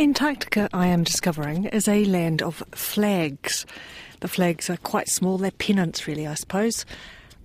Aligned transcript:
Antarctica, 0.00 0.66
I 0.72 0.86
am 0.86 1.04
discovering, 1.04 1.66
is 1.66 1.86
a 1.86 2.06
land 2.06 2.40
of 2.40 2.62
flags. 2.72 3.66
The 4.20 4.28
flags 4.28 4.70
are 4.70 4.78
quite 4.78 5.10
small, 5.10 5.36
they're 5.36 5.50
pennants, 5.50 6.06
really, 6.06 6.26
I 6.26 6.32
suppose, 6.32 6.86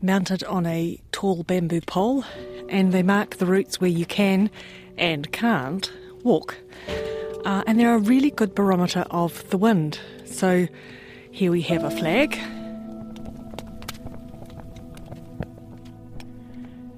mounted 0.02 0.42
on 0.46 0.66
a 0.66 0.98
tall 1.12 1.44
bamboo 1.44 1.82
pole, 1.82 2.24
and 2.70 2.94
they 2.94 3.04
mark 3.04 3.36
the 3.36 3.46
routes 3.46 3.82
where 3.82 3.90
you 3.90 4.06
can 4.06 4.50
and 4.98 5.30
can't 5.34 5.92
walk. 6.24 6.56
Uh, 7.44 7.64
and 7.68 7.78
they're 7.78 7.94
a 7.94 8.00
really 8.00 8.32
good 8.32 8.56
barometer 8.56 9.06
of 9.12 9.50
the 9.50 9.58
wind. 9.58 10.00
So 10.24 10.66
here 11.32 11.52
we 11.52 11.62
have 11.64 11.84
a 11.84 11.92
flag. 11.92 12.38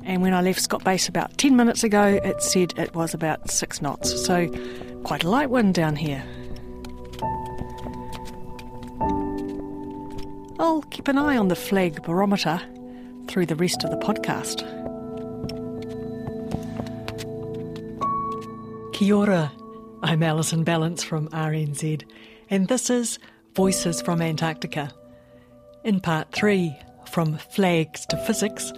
And 0.04 0.22
when 0.22 0.36
I 0.36 0.42
left 0.42 0.62
Scott 0.62 0.84
Base 0.84 1.10
about 1.10 1.36
10 1.40 1.56
minutes 1.56 1.84
ago, 1.84 2.20
it 2.24 2.44
said 2.44 2.78
it 2.78 2.94
was 2.94 3.16
about 3.16 3.50
6 3.50 3.82
knots. 3.82 4.24
So 4.24 4.48
quite 5.08 5.24
a 5.24 5.30
light 5.30 5.50
one 5.50 5.72
down 5.72 5.96
here. 5.96 6.22
I'll 10.60 10.82
keep 10.90 11.08
an 11.08 11.18
eye 11.18 11.38
on 11.38 11.48
the 11.48 11.56
flag 11.56 12.04
barometer 12.04 12.60
through 13.30 13.46
the 13.46 13.56
rest 13.56 13.86
of 13.86 13.92
the 13.92 13.98
podcast. 13.98 14.64
Kia 18.92 19.16
ora. 19.16 19.50
I'm 20.04 20.22
Alison 20.22 20.66
Ballance 20.66 21.06
from 21.06 21.30
RNZ, 21.30 22.04
and 22.50 22.68
this 22.68 22.90
is 22.90 23.18
Voices 23.56 24.02
from 24.02 24.22
Antarctica. 24.22 24.92
In 25.86 26.02
part 26.02 26.34
three, 26.34 26.78
From 27.10 27.38
Flags 27.38 28.06
to 28.08 28.18
Physics, 28.26 28.74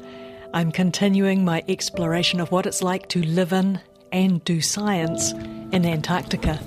I'm 0.53 0.71
continuing 0.71 1.43
my 1.43 1.63
exploration 1.67 2.39
of 2.39 2.51
what 2.51 2.67
it's 2.67 2.83
like 2.83 3.09
to 3.09 3.23
live 3.23 3.51
in 3.51 3.81
and 4.11 4.43
do 4.43 4.61
science 4.61 5.33
in 5.71 5.85
Antarctica. 5.85 6.59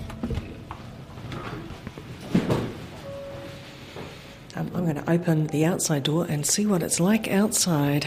Um, 4.54 4.70
I'm 4.74 4.84
going 4.84 4.96
to 4.96 5.10
open 5.10 5.48
the 5.48 5.64
outside 5.64 6.04
door 6.04 6.26
and 6.28 6.46
see 6.46 6.66
what 6.66 6.82
it's 6.82 7.00
like 7.00 7.28
outside. 7.28 8.06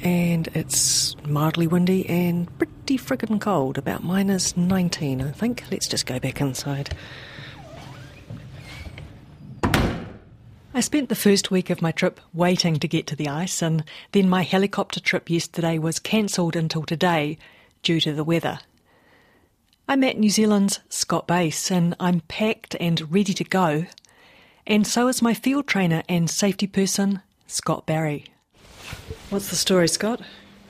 And 0.00 0.48
it's 0.48 1.16
mildly 1.24 1.66
windy 1.66 2.08
and 2.08 2.46
pretty 2.58 2.98
friggin' 2.98 3.40
cold, 3.40 3.78
about 3.78 4.04
minus 4.04 4.56
19, 4.56 5.22
I 5.22 5.30
think. 5.30 5.64
Let's 5.70 5.88
just 5.88 6.06
go 6.06 6.18
back 6.18 6.40
inside. 6.40 6.94
I 10.76 10.80
spent 10.80 11.08
the 11.08 11.14
first 11.14 11.52
week 11.52 11.70
of 11.70 11.80
my 11.80 11.92
trip 11.92 12.20
waiting 12.32 12.80
to 12.80 12.88
get 12.88 13.06
to 13.06 13.14
the 13.14 13.28
ice, 13.28 13.62
and 13.62 13.84
then 14.10 14.28
my 14.28 14.42
helicopter 14.42 14.98
trip 14.98 15.30
yesterday 15.30 15.78
was 15.78 16.00
cancelled 16.00 16.56
until 16.56 16.82
today 16.82 17.38
due 17.84 18.00
to 18.00 18.12
the 18.12 18.24
weather. 18.24 18.58
I'm 19.86 20.02
at 20.02 20.18
New 20.18 20.30
Zealand's 20.30 20.80
Scott 20.88 21.28
Base, 21.28 21.70
and 21.70 21.94
I'm 22.00 22.22
packed 22.22 22.74
and 22.80 23.12
ready 23.12 23.32
to 23.34 23.44
go. 23.44 23.86
And 24.66 24.84
so 24.84 25.06
is 25.06 25.22
my 25.22 25.32
field 25.32 25.68
trainer 25.68 26.02
and 26.08 26.28
safety 26.28 26.66
person, 26.66 27.22
Scott 27.46 27.86
Barry. 27.86 28.24
What's 29.30 29.50
the 29.50 29.56
story, 29.56 29.86
Scott? 29.86 30.22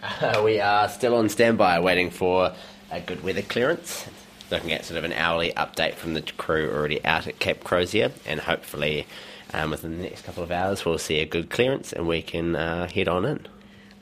Uh, 0.03 0.43
we 0.45 0.61
are 0.61 0.87
still 0.91 1.15
on 1.15 1.31
standby, 1.31 1.81
waiting 1.81 2.11
for 2.11 2.55
a 2.91 3.01
good 3.01 3.25
weather 3.25 3.41
clearance. 3.41 4.07
Looking 4.51 4.73
at 4.73 4.85
sort 4.85 4.99
of 4.99 5.05
an 5.05 5.15
hourly 5.15 5.55
update 5.57 5.95
from 5.95 6.13
the 6.13 6.21
crew 6.21 6.71
already 6.71 7.03
out 7.07 7.27
at 7.27 7.39
Cape 7.39 7.65
Crozier, 7.65 8.13
and 8.27 8.41
hopefully 8.41 9.07
um, 9.55 9.71
within 9.71 9.97
the 9.97 10.03
next 10.03 10.25
couple 10.25 10.43
of 10.43 10.51
hours 10.51 10.85
we'll 10.85 10.99
see 10.99 11.21
a 11.21 11.27
good 11.27 11.51
clearance 11.51 11.93
and 11.93 12.07
we 12.07 12.23
can 12.23 12.57
uh, 12.57 12.89
head 12.89 13.09
on 13.09 13.25
in. 13.25 13.47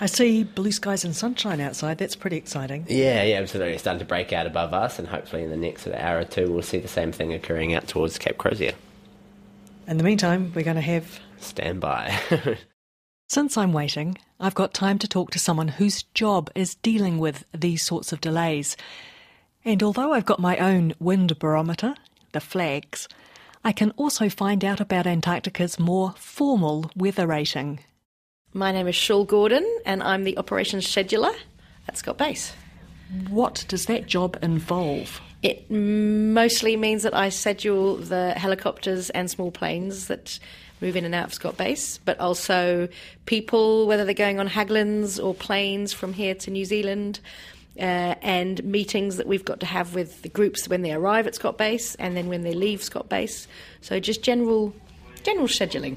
I 0.01 0.07
see 0.07 0.43
blue 0.43 0.73
skies 0.73 1.05
and 1.05 1.15
sunshine 1.15 1.61
outside. 1.61 1.99
That's 1.99 2.17
pretty 2.17 2.37
exciting. 2.37 2.87
Yeah, 2.89 3.23
yeah, 3.23 3.37
absolutely. 3.37 3.75
It's 3.75 3.83
starting 3.83 4.01
to 4.01 4.05
break 4.05 4.33
out 4.33 4.49
above 4.49 4.75
us, 4.75 4.99
and 4.99 5.07
hopefully 5.07 5.45
in 5.45 5.51
the 5.51 5.57
next 5.57 5.83
sort 5.83 5.95
of 5.95 6.03
hour 6.03 6.19
or 6.19 6.25
two 6.25 6.51
we'll 6.51 6.63
see 6.63 6.81
the 6.81 6.89
same 6.89 7.13
thing 7.13 7.33
occurring 7.33 7.73
out 7.73 7.87
towards 7.87 8.19
Cape 8.19 8.37
Crozier. 8.37 8.73
In 9.87 9.99
the 9.99 10.03
meantime, 10.03 10.51
we're 10.57 10.65
going 10.65 10.75
to 10.75 10.81
have 10.83 11.21
standby. 11.39 12.19
Since 13.29 13.57
I'm 13.57 13.73
waiting, 13.73 14.19
I've 14.41 14.57
got 14.57 14.75
time 14.75 14.99
to 14.99 15.09
talk 15.09 15.31
to 15.31 15.39
someone 15.39 15.69
whose 15.69 16.03
job 16.15 16.51
is 16.57 16.75
dealing 16.75 17.19
with 17.19 17.45
these 17.55 17.85
sorts 17.85 18.13
of 18.13 18.21
delays. 18.21 18.77
And 19.65 19.83
although 19.85 20.13
I've 20.13 20.27
got 20.27 20.41
my 20.41 20.57
own 20.57 20.95
wind 20.99 21.39
barometer, 21.39 21.95
the 22.33 22.41
flags, 22.41 23.09
I 23.65 23.73
can 23.73 23.93
also 23.93 24.29
find 24.29 24.65
out 24.65 24.81
about 24.81 25.07
Antarctica's 25.07 25.79
more 25.79 26.15
formal 26.19 26.91
weather 26.97 27.29
rating. 27.29 27.79
My 28.53 28.73
name 28.73 28.89
is 28.89 28.97
Shul 28.97 29.25
Gordon, 29.25 29.67
and 29.87 30.03
I'm 30.03 30.25
the 30.25 30.37
operations 30.37 30.87
scheduler 30.87 31.35
at 31.87 31.97
Scott 31.97 32.19
Base. 32.19 32.53
What 33.29 33.65
does 33.69 33.87
that 33.87 34.07
job 34.07 34.37
involve? 34.43 35.21
It 35.43 35.71
mostly 35.71 36.77
means 36.77 37.05
that 37.05 37.15
I 37.15 37.29
schedule 37.29 37.97
the 37.97 38.33
helicopters 38.33 39.11
and 39.11 39.31
small 39.31 39.51
planes 39.51 40.09
that 40.09 40.41
move 40.81 40.97
in 40.97 41.05
and 41.05 41.15
out 41.15 41.27
of 41.27 41.35
Scott 41.35 41.57
Base, 41.57 41.99
but 41.99 42.19
also 42.19 42.89
people, 43.27 43.87
whether 43.87 44.05
they're 44.05 44.15
going 44.15 44.41
on 44.41 44.49
Haglunds 44.49 45.21
or 45.21 45.35
planes 45.35 45.93
from 45.93 46.13
here 46.13 46.35
to 46.35 46.51
New 46.51 46.65
Zealand, 46.65 47.21
uh, 47.79 48.15
and 48.23 48.63
meetings 48.65 49.17
that 49.17 49.27
we've 49.27 49.45
got 49.45 49.61
to 49.61 49.67
have 49.67 49.95
with 49.95 50.23
the 50.23 50.29
groups 50.29 50.69
when 50.69 50.83
they 50.83 50.93
arrive 50.93 51.27
at 51.27 51.35
Scott 51.35 51.59
Base 51.59 51.95
and 51.97 52.17
then 52.17 52.29
when 52.29 52.43
they 52.43 52.53
leave 52.53 52.83
Scott 52.83 53.09
Base. 53.09 53.49
So 53.81 53.99
just 53.99 54.23
general, 54.23 54.75
general 55.23 55.49
scheduling. 55.49 55.97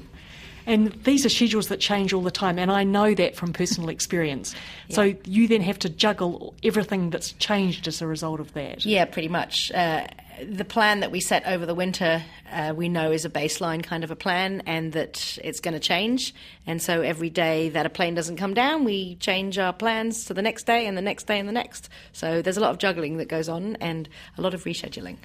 And 0.66 0.92
these 1.04 1.24
are 1.24 1.28
schedules 1.28 1.68
that 1.68 1.80
change 1.80 2.12
all 2.12 2.22
the 2.22 2.30
time, 2.30 2.58
and 2.58 2.70
I 2.70 2.82
know 2.82 3.14
that 3.14 3.36
from 3.36 3.52
personal 3.52 3.88
experience. 3.88 4.54
yeah. 4.88 4.96
So 4.96 5.14
you 5.24 5.46
then 5.48 5.62
have 5.62 5.78
to 5.80 5.88
juggle 5.88 6.54
everything 6.62 7.10
that's 7.10 7.32
changed 7.32 7.86
as 7.86 8.02
a 8.02 8.06
result 8.06 8.40
of 8.40 8.52
that. 8.54 8.84
Yeah, 8.84 9.04
pretty 9.04 9.28
much. 9.28 9.70
Uh, 9.72 10.06
the 10.44 10.64
plan 10.64 11.00
that 11.00 11.10
we 11.10 11.20
set 11.20 11.46
over 11.46 11.64
the 11.64 11.74
winter, 11.74 12.22
uh, 12.52 12.74
we 12.76 12.88
know 12.88 13.10
is 13.10 13.24
a 13.24 13.30
baseline 13.30 13.82
kind 13.82 14.04
of 14.04 14.10
a 14.10 14.16
plan, 14.16 14.62
and 14.66 14.92
that 14.92 15.38
it's 15.42 15.60
going 15.60 15.74
to 15.74 15.80
change. 15.80 16.34
And 16.66 16.82
so 16.82 17.00
every 17.00 17.30
day 17.30 17.70
that 17.70 17.86
a 17.86 17.90
plane 17.90 18.14
doesn't 18.14 18.36
come 18.36 18.54
down, 18.54 18.84
we 18.84 19.14
change 19.16 19.58
our 19.58 19.72
plans 19.72 20.24
to 20.26 20.34
the 20.34 20.42
next 20.42 20.64
day, 20.64 20.86
and 20.86 20.96
the 20.96 21.02
next 21.02 21.26
day, 21.26 21.38
and 21.38 21.48
the 21.48 21.52
next. 21.52 21.88
So 22.12 22.42
there's 22.42 22.56
a 22.56 22.60
lot 22.60 22.70
of 22.70 22.78
juggling 22.78 23.16
that 23.18 23.28
goes 23.28 23.48
on, 23.48 23.76
and 23.76 24.08
a 24.36 24.42
lot 24.42 24.52
of 24.52 24.64
rescheduling. 24.64 25.16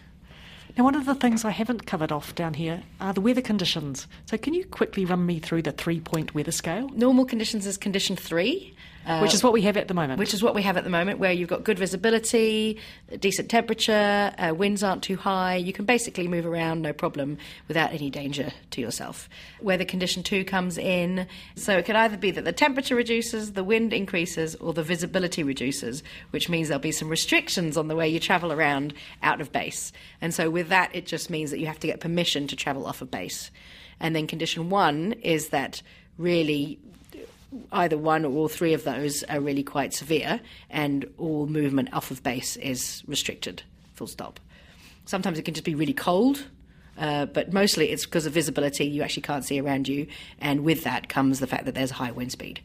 Now, 0.77 0.85
one 0.85 0.95
of 0.95 1.05
the 1.05 1.15
things 1.15 1.43
I 1.43 1.51
haven't 1.51 1.85
covered 1.85 2.11
off 2.11 2.33
down 2.33 2.53
here 2.53 2.81
are 3.01 3.13
the 3.13 3.19
weather 3.21 3.41
conditions. 3.41 4.07
So, 4.25 4.37
can 4.37 4.53
you 4.53 4.65
quickly 4.65 5.03
run 5.03 5.25
me 5.25 5.39
through 5.39 5.63
the 5.63 5.71
three 5.73 5.99
point 5.99 6.33
weather 6.33 6.51
scale? 6.51 6.89
Normal 6.89 7.25
conditions 7.25 7.65
is 7.65 7.77
condition 7.77 8.15
three. 8.15 8.73
Uh, 9.05 9.19
which 9.19 9.33
is 9.33 9.43
what 9.43 9.51
we 9.51 9.63
have 9.63 9.77
at 9.77 9.87
the 9.87 9.93
moment. 9.93 10.19
Which 10.19 10.33
is 10.33 10.43
what 10.43 10.53
we 10.53 10.61
have 10.61 10.77
at 10.77 10.83
the 10.83 10.89
moment, 10.89 11.17
where 11.17 11.31
you've 11.31 11.49
got 11.49 11.63
good 11.63 11.79
visibility, 11.79 12.77
decent 13.19 13.49
temperature, 13.49 14.31
uh, 14.37 14.53
winds 14.55 14.83
aren't 14.83 15.01
too 15.01 15.17
high. 15.17 15.55
You 15.55 15.73
can 15.73 15.85
basically 15.85 16.27
move 16.27 16.45
around 16.45 16.81
no 16.81 16.93
problem 16.93 17.37
without 17.67 17.91
any 17.93 18.11
danger 18.11 18.51
to 18.71 18.81
yourself. 18.81 19.27
Where 19.59 19.77
the 19.77 19.85
condition 19.85 20.21
two 20.21 20.43
comes 20.43 20.77
in, 20.77 21.27
so 21.55 21.77
it 21.77 21.85
could 21.85 21.95
either 21.95 22.17
be 22.17 22.31
that 22.31 22.45
the 22.45 22.51
temperature 22.51 22.95
reduces, 22.95 23.53
the 23.53 23.63
wind 23.63 23.91
increases, 23.91 24.55
or 24.55 24.73
the 24.73 24.83
visibility 24.83 25.41
reduces, 25.41 26.03
which 26.29 26.47
means 26.47 26.67
there'll 26.67 26.79
be 26.79 26.91
some 26.91 27.09
restrictions 27.09 27.77
on 27.77 27.87
the 27.87 27.95
way 27.95 28.07
you 28.07 28.19
travel 28.19 28.51
around 28.51 28.93
out 29.23 29.41
of 29.41 29.51
base. 29.51 29.91
And 30.21 30.33
so 30.33 30.49
with 30.49 30.69
that, 30.69 30.95
it 30.95 31.07
just 31.07 31.29
means 31.29 31.49
that 31.49 31.59
you 31.59 31.65
have 31.65 31.79
to 31.79 31.87
get 31.87 31.99
permission 31.99 32.45
to 32.47 32.55
travel 32.55 32.85
off 32.85 33.01
of 33.01 33.09
base. 33.09 33.49
And 33.99 34.15
then 34.15 34.27
condition 34.27 34.69
one 34.69 35.13
is 35.21 35.49
that 35.49 35.81
really 36.17 36.79
either 37.71 37.97
one 37.97 38.25
or 38.25 38.31
all 38.31 38.47
three 38.47 38.73
of 38.73 38.83
those 38.83 39.23
are 39.23 39.39
really 39.39 39.63
quite 39.63 39.93
severe, 39.93 40.39
and 40.69 41.05
all 41.17 41.47
movement 41.47 41.93
off 41.93 42.11
of 42.11 42.23
base 42.23 42.55
is 42.57 43.03
restricted, 43.07 43.63
full 43.93 44.07
stop. 44.07 44.39
Sometimes 45.05 45.37
it 45.37 45.43
can 45.43 45.53
just 45.53 45.65
be 45.65 45.75
really 45.75 45.93
cold, 45.93 46.45
uh, 46.97 47.25
but 47.25 47.51
mostly 47.51 47.89
it's 47.89 48.05
because 48.05 48.25
of 48.25 48.33
visibility. 48.33 48.85
You 48.85 49.01
actually 49.01 49.23
can't 49.23 49.43
see 49.43 49.59
around 49.59 49.87
you, 49.87 50.07
and 50.39 50.63
with 50.63 50.83
that 50.83 51.09
comes 51.09 51.39
the 51.39 51.47
fact 51.47 51.65
that 51.65 51.75
there's 51.75 51.91
high 51.91 52.11
wind 52.11 52.31
speed. 52.31 52.61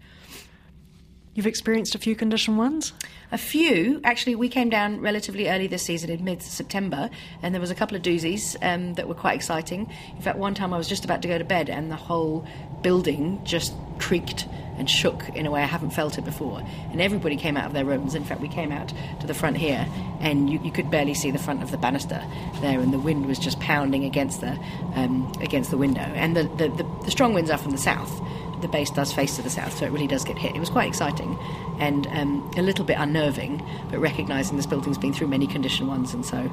You've 1.37 1.47
experienced 1.47 1.95
a 1.95 1.99
few 1.99 2.17
condition 2.17 2.57
ones? 2.57 2.95
A 3.31 3.37
few. 3.37 4.01
Actually, 4.05 4.37
we 4.37 4.49
came 4.49 4.71
down 4.71 5.03
relatively 5.03 5.51
early 5.51 5.67
this 5.67 5.83
season 5.83 6.09
in 6.09 6.25
mid 6.25 6.41
September, 6.41 7.11
and 7.43 7.55
there 7.55 7.61
was 7.61 7.71
a 7.71 7.75
couple 7.75 7.95
of 7.95 8.03
doozies 8.03 8.57
um, 8.63 8.95
that 8.95 9.07
were 9.07 9.15
quite 9.15 9.35
exciting. 9.35 9.93
In 10.17 10.23
fact, 10.23 10.39
one 10.39 10.55
time 10.55 10.73
I 10.73 10.79
was 10.79 10.89
just 10.89 11.05
about 11.05 11.21
to 11.23 11.29
go 11.29 11.37
to 11.37 11.45
bed, 11.45 11.69
and 11.69 11.91
the 11.91 11.97
whole 11.97 12.47
building 12.81 13.45
just 13.45 13.75
creaked 13.99 14.49
and 14.79 14.89
shook 14.89 15.29
in 15.31 15.45
a 15.45 15.51
way 15.51 15.61
I 15.63 15.67
haven't 15.67 15.91
felt 15.91 16.17
it 16.17 16.25
before. 16.25 16.63
And 16.91 17.03
everybody 17.03 17.37
came 17.37 17.59
out 17.59 17.67
of 17.67 17.75
their 17.75 17.85
rooms. 17.85 18.15
In 18.15 18.25
fact, 18.25 18.41
we 18.41 18.49
came 18.49 18.73
out 18.73 18.95
to 19.21 19.27
the 19.27 19.35
front 19.35 19.59
here, 19.59 19.87
and 20.21 20.49
you, 20.49 20.59
you 20.65 20.73
could 20.73 20.91
barely 20.91 21.13
see 21.13 21.31
the 21.31 21.39
front 21.39 21.63
of 21.63 21.71
the 21.71 21.77
banister 21.77 22.23
there, 22.63 22.81
and 22.81 22.95
the 22.95 22.99
wind 22.99 23.27
was 23.27 23.39
just 23.39 23.61
pounding 23.61 24.05
against 24.05 24.41
the 24.41 24.59
um, 24.95 25.31
against 25.43 25.71
the 25.71 25.77
window. 25.77 26.01
And 26.01 26.35
the, 26.35 26.45
the, 26.45 26.69
the, 26.69 27.01
the 27.05 27.11
strong 27.11 27.35
winds 27.35 27.51
are 27.51 27.59
from 27.59 27.73
the 27.73 27.79
south 27.79 28.23
the 28.61 28.69
base 28.69 28.91
does 28.91 29.13
face 29.13 29.37
to 29.37 29.43
the 29.43 29.51
south, 29.51 29.77
so 29.77 29.87
it 29.87 29.93
really 29.93 30.07
does 30.07 30.25
get 30.25 30.39
hit. 30.39 30.57
It 30.57 30.61
was 30.61 30.71
quite 30.71 30.89
exciting 30.89 31.39
and 31.79 32.07
um, 32.09 32.51
a 32.57 32.63
little 32.63 32.85
bit 32.85 32.97
unnerving, 32.99 33.63
but 33.91 33.99
recognising 33.99 34.57
this 34.57 34.67
building's 34.67 34.99
been 34.99 35.13
through 35.13 35.29
many 35.29 35.47
condition 35.47 35.87
ones, 35.87 36.15
and 36.15 36.25
so 36.25 36.51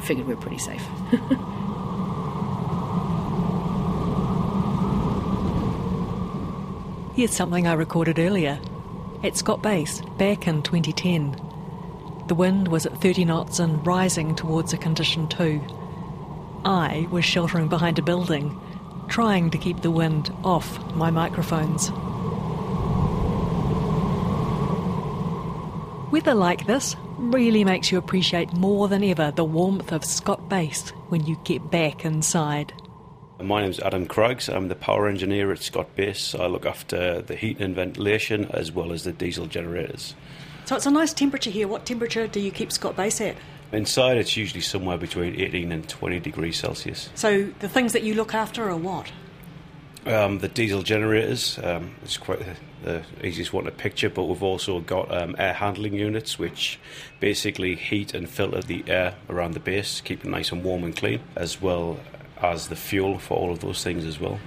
figured 0.00 0.26
we 0.26 0.34
we're 0.34 0.40
pretty 0.40 0.58
safe. 0.58 0.84
Here's 7.14 7.30
something 7.30 7.68
I 7.68 7.74
recorded 7.74 8.18
earlier 8.18 8.58
at 9.22 9.36
Scott 9.36 9.62
Base 9.62 10.00
back 10.18 10.48
in 10.48 10.62
2010. 10.62 11.40
The 12.26 12.34
wind 12.34 12.66
was 12.68 12.86
at 12.86 13.00
30 13.00 13.26
knots 13.26 13.60
and 13.60 13.86
rising 13.86 14.34
towards 14.34 14.72
a 14.72 14.76
condition 14.76 15.28
2. 15.28 15.60
I 16.64 17.06
was 17.10 17.24
sheltering 17.24 17.68
behind 17.68 18.00
a 18.00 18.02
building 18.02 18.58
trying 19.08 19.50
to 19.50 19.58
keep 19.58 19.80
the 19.82 19.90
wind 19.90 20.32
off 20.44 20.78
my 20.94 21.10
microphones. 21.10 21.90
Weather 26.10 26.34
like 26.34 26.66
this 26.66 26.94
really 27.18 27.64
makes 27.64 27.90
you 27.90 27.98
appreciate 27.98 28.52
more 28.52 28.88
than 28.88 29.02
ever 29.02 29.30
the 29.30 29.44
warmth 29.44 29.92
of 29.92 30.04
Scott 30.04 30.48
Base 30.48 30.90
when 31.08 31.26
you 31.26 31.36
get 31.44 31.70
back 31.70 32.04
inside. 32.04 32.72
My 33.42 33.62
name's 33.62 33.80
Adam 33.80 34.06
Craggs. 34.06 34.48
I'm 34.48 34.68
the 34.68 34.76
power 34.76 35.08
engineer 35.08 35.50
at 35.50 35.58
Scott 35.58 35.96
Base. 35.96 36.34
I 36.34 36.46
look 36.46 36.66
after 36.66 37.20
the 37.20 37.34
heat 37.34 37.58
and 37.60 37.74
ventilation 37.74 38.46
as 38.52 38.70
well 38.70 38.92
as 38.92 39.02
the 39.02 39.12
diesel 39.12 39.46
generators. 39.46 40.14
So 40.66 40.76
it's 40.76 40.86
a 40.86 40.90
nice 40.90 41.12
temperature 41.12 41.50
here. 41.50 41.68
What 41.68 41.84
temperature 41.84 42.26
do 42.26 42.40
you 42.40 42.50
keep 42.50 42.70
Scott 42.70 42.96
Base 42.96 43.20
at? 43.20 43.36
Inside, 43.72 44.18
it's 44.18 44.36
usually 44.36 44.60
somewhere 44.60 44.98
between 44.98 45.40
18 45.40 45.72
and 45.72 45.88
20 45.88 46.20
degrees 46.20 46.58
Celsius. 46.58 47.10
So 47.14 47.48
the 47.60 47.68
things 47.68 47.92
that 47.92 48.02
you 48.02 48.14
look 48.14 48.34
after 48.34 48.68
are 48.68 48.76
what? 48.76 49.10
Um, 50.06 50.38
the 50.38 50.48
diesel 50.48 50.82
generators. 50.82 51.58
Um, 51.62 51.94
it's 52.02 52.18
quite 52.18 52.40
the, 52.40 53.02
the, 53.18 53.26
easiest 53.26 53.52
one 53.52 53.64
to 53.64 53.70
picture, 53.70 54.10
but 54.10 54.24
we've 54.24 54.42
also 54.42 54.80
got 54.80 55.10
um, 55.10 55.34
air 55.38 55.54
handling 55.54 55.94
units, 55.94 56.38
which 56.38 56.78
basically 57.20 57.74
heat 57.74 58.12
and 58.12 58.28
filter 58.28 58.60
the 58.60 58.84
air 58.86 59.14
around 59.30 59.54
the 59.54 59.60
base, 59.60 60.02
keep 60.02 60.24
it 60.24 60.28
nice 60.28 60.52
and 60.52 60.62
warm 60.62 60.84
and 60.84 60.94
clean, 60.94 61.20
as 61.36 61.60
well 61.60 61.98
as 62.42 62.68
the 62.68 62.76
fuel 62.76 63.18
for 63.18 63.38
all 63.38 63.50
of 63.50 63.60
those 63.60 63.82
things 63.82 64.04
as 64.04 64.20
well 64.20 64.38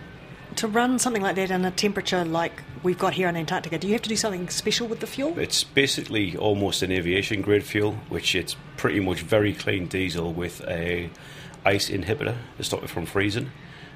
to 0.57 0.68
run 0.68 1.00
something 1.00 1.21
like 1.21 1.36
that 1.36 1.51
in 1.51 1.63
a 1.65 1.71
temperature 1.71 2.25
like 2.25 2.63
we've 2.83 2.98
got 2.98 3.13
here 3.13 3.30
in 3.30 3.36
Antarctica, 3.36 3.77
do 3.77 3.88
you 3.88 3.94
have 3.94 4.01
to 4.01 4.09
do 4.09 4.15
something 4.15 4.50
special 4.50 4.88
with 4.88 5.00
the 5.00 5.07
fuel? 5.07 5.38
It's 5.38 5.63
basically 5.63 6.36
almost 6.36 6.81
an 6.81 6.92
aviation 6.92 7.42
grade 7.42 7.63
fuel, 7.63 7.94
which 8.09 8.36
it's 8.36 8.56
pretty 8.75 9.00
much 9.00 9.21
very 9.21 9.54
clean 9.54 9.88
diesel 9.88 10.33
with 10.33 10.62
a 10.68 11.09
ice 11.65 11.89
inhibitor 11.89 12.36
to 12.57 12.63
stop 12.63 12.83
it 12.83 12.89
from 12.89 13.06
freezing. 13.06 13.51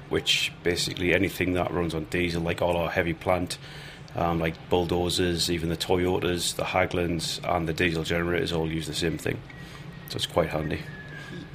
Which 0.08 0.52
basically 0.62 1.14
anything 1.14 1.54
that 1.54 1.72
runs 1.72 1.94
on 1.94 2.04
diesel, 2.04 2.42
like 2.42 2.60
all 2.60 2.76
our 2.76 2.90
heavy 2.90 3.14
plant, 3.14 3.56
um, 4.14 4.40
like 4.40 4.68
bulldozers, 4.68 5.50
even 5.50 5.70
the 5.70 5.76
Toyotas, 5.76 6.54
the 6.54 6.64
Haglunds, 6.64 7.40
and 7.44 7.66
the 7.66 7.72
diesel 7.72 8.02
generators 8.02 8.52
all 8.52 8.70
use 8.70 8.86
the 8.86 8.94
same 8.94 9.16
thing. 9.16 9.40
So 10.10 10.16
it's 10.16 10.26
quite 10.26 10.50
handy. 10.50 10.80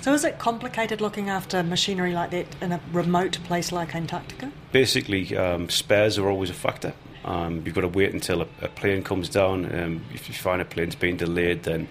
So 0.01 0.13
is 0.13 0.23
it 0.23 0.39
complicated 0.39 1.01
looking 1.01 1.29
after 1.29 1.63
machinery 1.63 2.13
like 2.13 2.31
that 2.31 2.47
in 2.61 2.71
a 2.71 2.79
remote 2.91 3.39
place 3.43 3.71
like 3.71 3.95
Antarctica? 3.95 4.51
Basically, 4.71 5.35
um, 5.35 5.69
spares 5.69 6.17
are 6.17 6.29
always 6.29 6.49
a 6.49 6.53
factor. 6.53 6.93
Um, 7.25 7.63
you've 7.65 7.75
got 7.75 7.81
to 7.81 7.89
wait 7.89 8.13
until 8.13 8.41
a, 8.43 8.47
a 8.61 8.67
plane 8.69 9.03
comes 9.03 9.27
down. 9.27 9.65
Um, 9.77 10.05
if 10.13 10.29
you 10.29 10.35
find 10.35 10.61
a 10.61 10.65
plane's 10.65 10.95
being 10.95 11.17
delayed, 11.17 11.63
then 11.63 11.87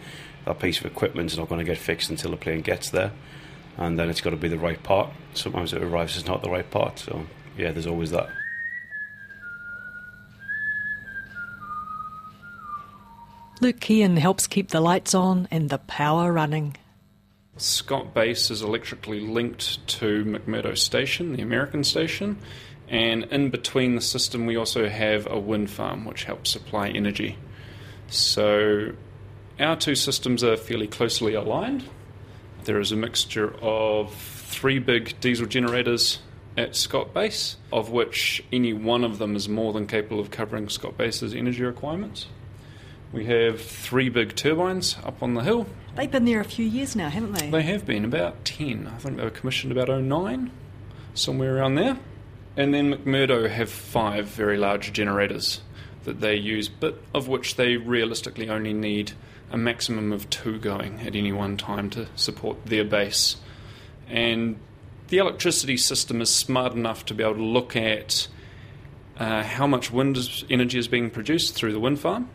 that 0.46 0.58
piece 0.60 0.78
of 0.78 0.86
equipment's 0.86 1.36
not 1.36 1.48
going 1.48 1.58
to 1.58 1.64
get 1.64 1.76
fixed 1.76 2.08
until 2.08 2.30
the 2.30 2.36
plane 2.36 2.62
gets 2.62 2.90
there. 2.90 3.12
And 3.76 3.98
then 3.98 4.08
it's 4.08 4.22
got 4.22 4.30
to 4.30 4.36
be 4.36 4.48
the 4.48 4.58
right 4.58 4.82
part. 4.82 5.10
Sometimes 5.34 5.72
it 5.72 5.82
arrives 5.82 6.16
as 6.16 6.26
not 6.26 6.42
the 6.42 6.48
right 6.48 6.70
part. 6.70 6.98
So, 6.98 7.26
yeah, 7.58 7.72
there's 7.72 7.86
always 7.86 8.12
that. 8.12 8.28
Luke 13.60 13.80
Kean 13.80 14.16
helps 14.16 14.46
keep 14.46 14.68
the 14.68 14.80
lights 14.80 15.14
on 15.14 15.48
and 15.50 15.68
the 15.68 15.78
power 15.78 16.32
running. 16.32 16.76
Scott 17.58 18.12
Base 18.12 18.50
is 18.50 18.62
electrically 18.62 19.20
linked 19.20 19.86
to 19.88 20.24
McMurdo 20.24 20.76
Station, 20.76 21.34
the 21.34 21.42
American 21.42 21.84
station, 21.84 22.38
and 22.88 23.24
in 23.24 23.50
between 23.50 23.94
the 23.94 24.00
system, 24.00 24.46
we 24.46 24.56
also 24.56 24.88
have 24.88 25.26
a 25.30 25.38
wind 25.38 25.70
farm 25.70 26.04
which 26.04 26.24
helps 26.24 26.50
supply 26.50 26.88
energy. 26.88 27.38
So, 28.08 28.92
our 29.58 29.76
two 29.76 29.94
systems 29.94 30.44
are 30.44 30.56
fairly 30.56 30.86
closely 30.86 31.34
aligned. 31.34 31.84
There 32.64 32.78
is 32.78 32.92
a 32.92 32.96
mixture 32.96 33.54
of 33.62 34.14
three 34.14 34.78
big 34.78 35.18
diesel 35.20 35.46
generators 35.46 36.18
at 36.56 36.76
Scott 36.76 37.14
Base, 37.14 37.56
of 37.72 37.90
which 37.90 38.44
any 38.52 38.72
one 38.72 39.02
of 39.02 39.18
them 39.18 39.34
is 39.34 39.48
more 39.48 39.72
than 39.72 39.86
capable 39.86 40.20
of 40.20 40.30
covering 40.30 40.68
Scott 40.68 40.96
Base's 40.96 41.34
energy 41.34 41.62
requirements. 41.62 42.26
We 43.16 43.24
have 43.24 43.62
three 43.62 44.10
big 44.10 44.36
turbines 44.36 44.98
up 45.02 45.22
on 45.22 45.32
the 45.32 45.40
hill. 45.40 45.66
They've 45.94 46.10
been 46.10 46.26
there 46.26 46.40
a 46.40 46.44
few 46.44 46.66
years 46.66 46.94
now, 46.94 47.08
haven't 47.08 47.32
they? 47.32 47.48
They 47.48 47.62
have 47.62 47.86
been, 47.86 48.04
about 48.04 48.44
10. 48.44 48.86
I 48.86 48.98
think 48.98 49.16
they 49.16 49.24
were 49.24 49.30
commissioned 49.30 49.72
about 49.72 49.88
09, 49.88 50.50
somewhere 51.14 51.56
around 51.56 51.76
there. 51.76 51.98
And 52.58 52.74
then 52.74 52.92
McMurdo 52.92 53.48
have 53.48 53.70
five 53.70 54.26
very 54.26 54.58
large 54.58 54.92
generators 54.92 55.62
that 56.04 56.20
they 56.20 56.34
use, 56.34 56.68
but 56.68 57.00
of 57.14 57.26
which 57.26 57.56
they 57.56 57.78
realistically 57.78 58.50
only 58.50 58.74
need 58.74 59.12
a 59.50 59.56
maximum 59.56 60.12
of 60.12 60.28
two 60.28 60.58
going 60.58 61.00
at 61.00 61.16
any 61.16 61.32
one 61.32 61.56
time 61.56 61.88
to 61.88 62.08
support 62.16 62.66
their 62.66 62.84
base. 62.84 63.36
And 64.10 64.58
the 65.08 65.16
electricity 65.16 65.78
system 65.78 66.20
is 66.20 66.28
smart 66.28 66.74
enough 66.74 67.06
to 67.06 67.14
be 67.14 67.24
able 67.24 67.36
to 67.36 67.42
look 67.42 67.76
at 67.76 68.28
uh, 69.18 69.42
how 69.42 69.66
much 69.66 69.90
wind 69.90 70.18
energy 70.50 70.78
is 70.78 70.86
being 70.86 71.08
produced 71.08 71.54
through 71.54 71.72
the 71.72 71.80
wind 71.80 71.98
farm 71.98 72.28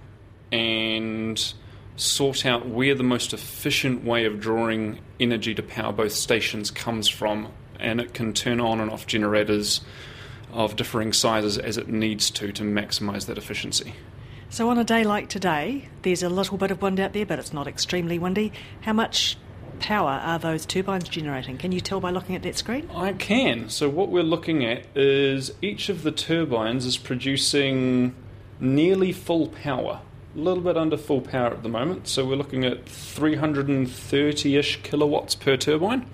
and 0.51 1.53
sort 1.95 2.45
out 2.45 2.67
where 2.67 2.95
the 2.95 3.03
most 3.03 3.33
efficient 3.33 4.03
way 4.03 4.25
of 4.25 4.39
drawing 4.39 4.99
energy 5.19 5.53
to 5.55 5.63
power 5.63 5.91
both 5.91 6.13
stations 6.13 6.71
comes 6.71 7.07
from, 7.07 7.51
and 7.79 8.01
it 8.01 8.13
can 8.13 8.33
turn 8.33 8.59
on 8.59 8.79
and 8.79 8.89
off 8.89 9.05
generators 9.07 9.81
of 10.51 10.75
differing 10.75 11.13
sizes 11.13 11.57
as 11.57 11.77
it 11.77 11.87
needs 11.87 12.29
to 12.31 12.51
to 12.51 12.63
maximize 12.63 13.25
that 13.27 13.37
efficiency. 13.37 13.93
So, 14.49 14.69
on 14.69 14.77
a 14.77 14.83
day 14.83 15.05
like 15.05 15.29
today, 15.29 15.87
there's 16.01 16.23
a 16.23 16.29
little 16.29 16.57
bit 16.57 16.71
of 16.71 16.81
wind 16.81 16.99
out 16.99 17.13
there, 17.13 17.25
but 17.25 17.39
it's 17.39 17.53
not 17.53 17.67
extremely 17.67 18.19
windy. 18.19 18.51
How 18.81 18.91
much 18.91 19.37
power 19.79 20.09
are 20.09 20.39
those 20.39 20.65
turbines 20.65 21.07
generating? 21.07 21.57
Can 21.57 21.71
you 21.71 21.79
tell 21.79 22.01
by 22.01 22.11
looking 22.11 22.35
at 22.35 22.43
that 22.43 22.57
screen? 22.57 22.89
I 22.93 23.13
can. 23.13 23.69
So, 23.69 23.87
what 23.87 24.09
we're 24.09 24.23
looking 24.23 24.65
at 24.65 24.85
is 24.93 25.53
each 25.61 25.87
of 25.87 26.03
the 26.03 26.11
turbines 26.11 26.85
is 26.85 26.97
producing 26.97 28.13
nearly 28.59 29.13
full 29.13 29.47
power 29.47 30.01
a 30.33 30.37
little 30.37 30.63
bit 30.63 30.77
under 30.77 30.97
full 30.97 31.21
power 31.21 31.51
at 31.51 31.63
the 31.63 31.69
moment, 31.69 32.07
so 32.07 32.25
we're 32.25 32.35
looking 32.35 32.63
at 32.65 32.87
330 32.87 34.57
ish 34.57 34.81
kilowatts 34.83 35.35
per 35.35 35.57
turbine. 35.57 36.05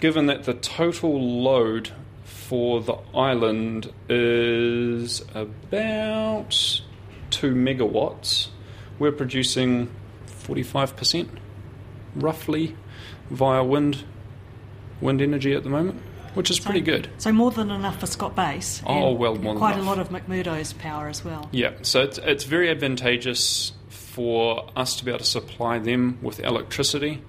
Given 0.00 0.26
that 0.26 0.44
the 0.44 0.54
total 0.54 1.42
load 1.42 1.90
for 2.24 2.80
the 2.80 2.96
island 3.14 3.92
is 4.08 5.22
about 5.34 6.80
2 7.30 7.54
megawatts, 7.54 8.48
we're 8.98 9.12
producing 9.12 9.90
45% 10.26 11.28
roughly 12.14 12.76
via 13.30 13.64
wind 13.64 14.04
wind 15.00 15.20
energy 15.20 15.52
at 15.54 15.64
the 15.64 15.70
moment 15.70 16.00
which 16.34 16.50
is 16.50 16.58
so, 16.58 16.64
pretty 16.64 16.80
good. 16.80 17.08
So 17.18 17.32
more 17.32 17.50
than 17.50 17.70
enough 17.70 18.00
for 18.00 18.06
Scott 18.06 18.34
Base. 18.36 18.82
Oh 18.86 19.12
well, 19.12 19.34
more 19.36 19.56
quite 19.56 19.78
a 19.78 19.82
lot 19.82 19.98
of 19.98 20.10
McMurdo's 20.10 20.72
power 20.72 21.08
as 21.08 21.24
well. 21.24 21.48
Yeah, 21.52 21.72
so 21.82 22.02
it's 22.02 22.18
it's 22.18 22.44
very 22.44 22.70
advantageous 22.70 23.72
for 23.88 24.68
us 24.76 24.96
to 24.96 25.04
be 25.04 25.10
able 25.10 25.20
to 25.20 25.24
supply 25.24 25.78
them 25.78 26.18
with 26.22 26.40
electricity. 26.40 27.22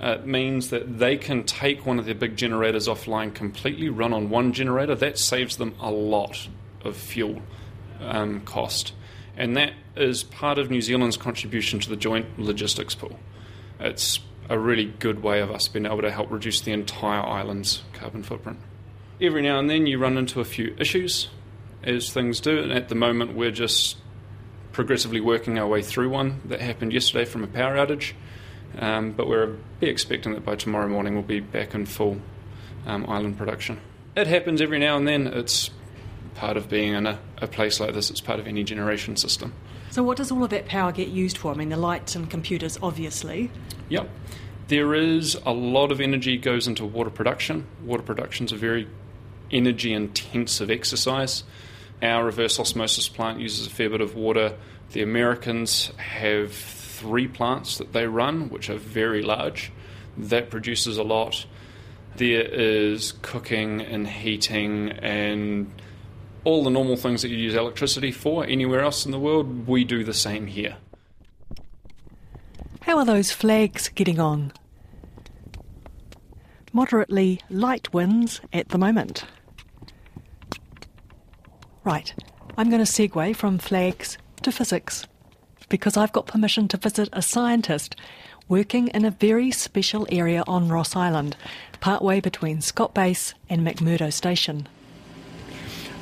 Uh, 0.00 0.18
it 0.20 0.26
means 0.26 0.70
that 0.70 0.98
they 0.98 1.16
can 1.16 1.42
take 1.42 1.84
one 1.84 1.98
of 1.98 2.04
their 2.04 2.14
big 2.14 2.36
generators 2.36 2.86
offline 2.86 3.34
completely, 3.34 3.88
run 3.88 4.12
on 4.12 4.30
one 4.30 4.52
generator. 4.52 4.94
That 4.94 5.18
saves 5.18 5.56
them 5.56 5.74
a 5.80 5.90
lot 5.90 6.48
of 6.84 6.96
fuel 6.96 7.42
um, 8.00 8.40
cost. 8.42 8.92
And 9.36 9.56
that 9.56 9.72
is 9.96 10.22
part 10.22 10.58
of 10.58 10.70
New 10.70 10.80
Zealand's 10.80 11.16
contribution 11.16 11.80
to 11.80 11.88
the 11.88 11.96
joint 11.96 12.38
logistics 12.38 12.94
pool. 12.94 13.18
It's 13.80 14.20
a 14.48 14.58
really 14.58 14.86
good 14.86 15.22
way 15.22 15.40
of 15.40 15.50
us 15.50 15.68
being 15.68 15.86
able 15.86 16.02
to 16.02 16.10
help 16.10 16.30
reduce 16.30 16.60
the 16.60 16.72
entire 16.72 17.20
island's 17.20 17.82
carbon 17.98 18.22
footprint. 18.22 18.58
Every 19.20 19.42
now 19.42 19.58
and 19.58 19.68
then 19.68 19.86
you 19.86 19.98
run 19.98 20.16
into 20.16 20.40
a 20.40 20.44
few 20.44 20.74
issues, 20.78 21.28
as 21.82 22.12
things 22.12 22.40
do, 22.40 22.58
and 22.58 22.72
at 22.72 22.88
the 22.88 22.94
moment 22.94 23.34
we're 23.34 23.50
just 23.50 23.96
progressively 24.72 25.20
working 25.20 25.58
our 25.58 25.66
way 25.66 25.82
through 25.82 26.08
one 26.08 26.40
that 26.44 26.60
happened 26.60 26.92
yesterday 26.92 27.24
from 27.24 27.42
a 27.42 27.48
power 27.48 27.76
outage. 27.76 28.12
Um, 28.78 29.12
but 29.12 29.26
we're 29.28 29.56
be 29.80 29.88
expecting 29.88 30.34
that 30.34 30.44
by 30.44 30.54
tomorrow 30.54 30.88
morning 30.88 31.14
we'll 31.14 31.22
be 31.22 31.40
back 31.40 31.74
in 31.74 31.86
full 31.86 32.20
um, 32.86 33.06
island 33.08 33.38
production. 33.38 33.80
It 34.16 34.26
happens 34.26 34.60
every 34.60 34.78
now 34.78 34.96
and 34.96 35.06
then. 35.06 35.26
It's 35.26 35.70
part 36.34 36.56
of 36.56 36.68
being 36.68 36.92
in 36.92 37.06
a, 37.06 37.18
a 37.38 37.46
place 37.48 37.80
like 37.80 37.94
this. 37.94 38.10
It's 38.10 38.20
part 38.20 38.38
of 38.40 38.46
any 38.46 38.62
generation 38.62 39.16
system. 39.16 39.52
So, 39.90 40.02
what 40.02 40.16
does 40.16 40.30
all 40.30 40.44
of 40.44 40.50
that 40.50 40.66
power 40.66 40.92
get 40.92 41.08
used 41.08 41.38
for? 41.38 41.52
I 41.52 41.56
mean, 41.56 41.70
the 41.70 41.76
lights 41.76 42.14
and 42.14 42.28
computers, 42.30 42.78
obviously. 42.82 43.50
Yep. 43.88 44.08
There 44.68 44.94
is 44.94 45.34
a 45.46 45.52
lot 45.52 45.90
of 45.90 45.98
energy 45.98 46.36
goes 46.36 46.68
into 46.68 46.84
water 46.84 47.08
production. 47.08 47.66
Water 47.82 48.02
production 48.02 48.44
is 48.44 48.52
a 48.52 48.56
very 48.56 48.86
energy 49.50 49.94
intensive 49.94 50.70
exercise. 50.70 51.42
Our 52.02 52.26
reverse 52.26 52.60
osmosis 52.60 53.08
plant 53.08 53.40
uses 53.40 53.66
a 53.66 53.70
fair 53.70 53.88
bit 53.88 54.02
of 54.02 54.14
water. 54.14 54.58
The 54.90 55.00
Americans 55.00 55.90
have 55.96 56.52
three 56.52 57.26
plants 57.26 57.78
that 57.78 57.94
they 57.94 58.06
run, 58.06 58.50
which 58.50 58.68
are 58.68 58.76
very 58.76 59.22
large. 59.22 59.72
That 60.18 60.50
produces 60.50 60.98
a 60.98 61.02
lot. 61.02 61.46
There 62.16 62.42
is 62.42 63.12
cooking 63.22 63.80
and 63.80 64.06
heating 64.06 64.90
and 64.90 65.72
all 66.44 66.62
the 66.62 66.70
normal 66.70 66.96
things 66.96 67.22
that 67.22 67.28
you 67.28 67.38
use 67.38 67.54
electricity 67.54 68.12
for 68.12 68.44
anywhere 68.44 68.80
else 68.80 69.06
in 69.06 69.12
the 69.12 69.18
world. 69.18 69.66
We 69.66 69.84
do 69.84 70.04
the 70.04 70.12
same 70.12 70.46
here. 70.46 70.76
How 72.88 72.96
are 72.96 73.04
those 73.04 73.30
flags 73.30 73.90
getting 73.90 74.18
on? 74.18 74.50
Moderately 76.72 77.38
light 77.50 77.92
winds 77.92 78.40
at 78.50 78.70
the 78.70 78.78
moment. 78.78 79.26
Right, 81.84 82.14
I'm 82.56 82.70
going 82.70 82.82
to 82.82 82.90
segue 82.90 83.36
from 83.36 83.58
flags 83.58 84.16
to 84.40 84.50
physics 84.50 85.06
because 85.68 85.98
I've 85.98 86.14
got 86.14 86.28
permission 86.28 86.66
to 86.68 86.78
visit 86.78 87.10
a 87.12 87.20
scientist 87.20 87.94
working 88.48 88.88
in 88.88 89.04
a 89.04 89.10
very 89.10 89.50
special 89.50 90.06
area 90.10 90.42
on 90.46 90.70
Ross 90.70 90.96
Island, 90.96 91.36
partway 91.80 92.20
between 92.20 92.62
Scott 92.62 92.94
Base 92.94 93.34
and 93.50 93.60
McMurdo 93.60 94.10
Station. 94.10 94.66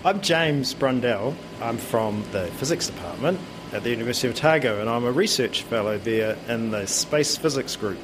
I'm 0.05 0.21
James 0.21 0.73
Brundell. 0.73 1.35
I'm 1.61 1.79
from 1.79 2.23
the 2.31 2.47
physics 2.59 2.87
department 2.87 3.41
at 3.77 3.83
the 3.83 3.91
University 3.91 4.27
of 4.27 4.35
Otago 4.35 4.81
and 4.81 4.89
I'm 4.89 5.05
a 5.05 5.13
research 5.13 5.63
fellow 5.65 5.99
there 5.99 6.39
in 6.49 6.71
the 6.71 6.87
space 6.87 7.37
physics 7.37 7.77
group. 7.77 7.99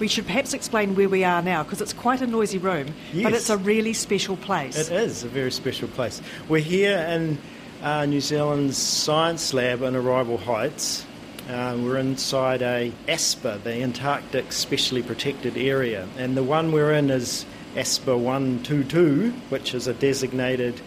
We 0.00 0.08
should 0.08 0.26
perhaps 0.26 0.52
explain 0.52 0.96
where 0.96 1.08
we 1.08 1.22
are 1.22 1.40
now 1.40 1.62
because 1.62 1.80
it's 1.80 1.92
quite 1.92 2.20
a 2.20 2.26
noisy 2.26 2.58
room, 2.58 2.88
Yes. 3.12 3.22
but 3.22 3.32
it's 3.32 3.48
a 3.48 3.56
really 3.56 3.92
special 3.92 4.36
place. 4.36 4.76
It 4.76 4.92
is 4.92 5.22
a 5.22 5.28
very 5.28 5.52
special 5.52 5.86
place. 5.86 6.20
We're 6.48 6.58
here 6.60 6.98
in 6.98 7.38
uh, 7.84 8.04
New 8.06 8.20
Zealand's 8.20 8.76
science 8.76 9.54
lab 9.54 9.82
in 9.82 9.94
Arrival 9.94 10.38
Heights. 10.38 11.06
Uh, 11.48 11.76
we're 11.78 11.98
inside 11.98 12.60
a 12.62 12.92
ASPA, 13.06 13.62
the 13.62 13.74
Antarctic 13.80 14.50
Specially 14.50 15.04
Protected 15.04 15.56
Area, 15.56 16.08
and 16.18 16.36
the 16.36 16.42
one 16.42 16.72
we're 16.72 16.92
in 16.92 17.10
is 17.10 17.46
ASPA 17.76 18.18
122, 18.18 19.30
which 19.50 19.72
is 19.72 19.86
a 19.86 19.94
designated 19.94 20.80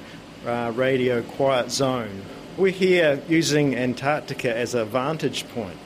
uh, 0.46 0.74
radio 0.76 1.22
quiet 1.22 1.72
zone. 1.72 2.22
We're 2.58 2.72
here 2.72 3.22
using 3.28 3.76
Antarctica 3.76 4.56
as 4.56 4.76
a 4.76 4.86
vantage 4.86 5.46
point. 5.50 5.78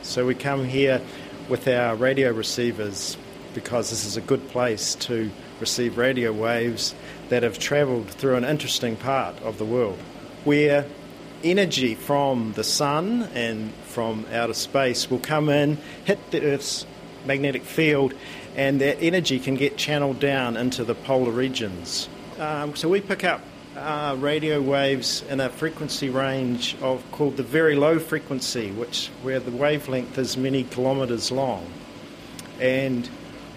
So 0.00 0.24
we 0.24 0.34
come 0.34 0.64
here 0.64 1.02
with 1.50 1.68
our 1.68 1.96
radio 1.96 2.32
receivers 2.32 3.18
because 3.52 3.90
this 3.90 4.06
is 4.06 4.16
a 4.16 4.22
good 4.22 4.48
place 4.48 4.94
to 4.94 5.30
receive 5.60 5.98
radio 5.98 6.32
waves 6.32 6.94
that 7.28 7.42
have 7.42 7.58
travelled 7.58 8.08
through 8.08 8.36
an 8.36 8.44
interesting 8.44 8.96
part 8.96 9.38
of 9.42 9.58
the 9.58 9.66
world 9.66 9.98
where 10.44 10.86
energy 11.42 11.94
from 11.94 12.54
the 12.54 12.64
sun 12.64 13.24
and 13.34 13.70
from 13.84 14.24
outer 14.32 14.54
space 14.54 15.10
will 15.10 15.18
come 15.18 15.50
in, 15.50 15.76
hit 16.06 16.30
the 16.30 16.42
Earth's 16.42 16.86
magnetic 17.26 17.64
field, 17.64 18.14
and 18.56 18.80
that 18.80 18.96
energy 19.02 19.38
can 19.38 19.56
get 19.56 19.76
channeled 19.76 20.20
down 20.20 20.56
into 20.56 20.84
the 20.84 20.94
polar 20.94 21.32
regions. 21.32 22.08
Um, 22.38 22.74
so 22.76 22.88
we 22.88 23.02
pick 23.02 23.24
up 23.24 23.42
radio 23.74 24.60
waves 24.60 25.22
in 25.28 25.40
a 25.40 25.48
frequency 25.48 26.08
range 26.08 26.76
of 26.80 27.02
called 27.12 27.36
the 27.36 27.42
very 27.42 27.74
low 27.74 27.98
frequency, 27.98 28.70
which 28.72 29.10
where 29.22 29.40
the 29.40 29.50
wavelength 29.50 30.18
is 30.18 30.36
many 30.36 30.64
kilometres 30.64 31.32
long, 31.32 31.66
and 32.60 33.08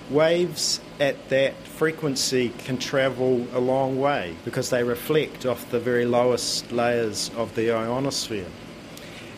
waves 0.10 0.80
at 1.00 1.30
that 1.30 1.56
frequency 1.56 2.50
can 2.60 2.78
travel 2.78 3.46
a 3.54 3.60
long 3.60 4.00
way 4.00 4.36
because 4.46 4.70
they 4.70 4.84
reflect 4.84 5.46
off 5.46 5.70
the 5.70 5.80
very 5.80 6.06
lowest 6.06 6.72
layers 6.72 7.30
of 7.36 7.54
the 7.56 7.72
ionosphere. 7.72 8.48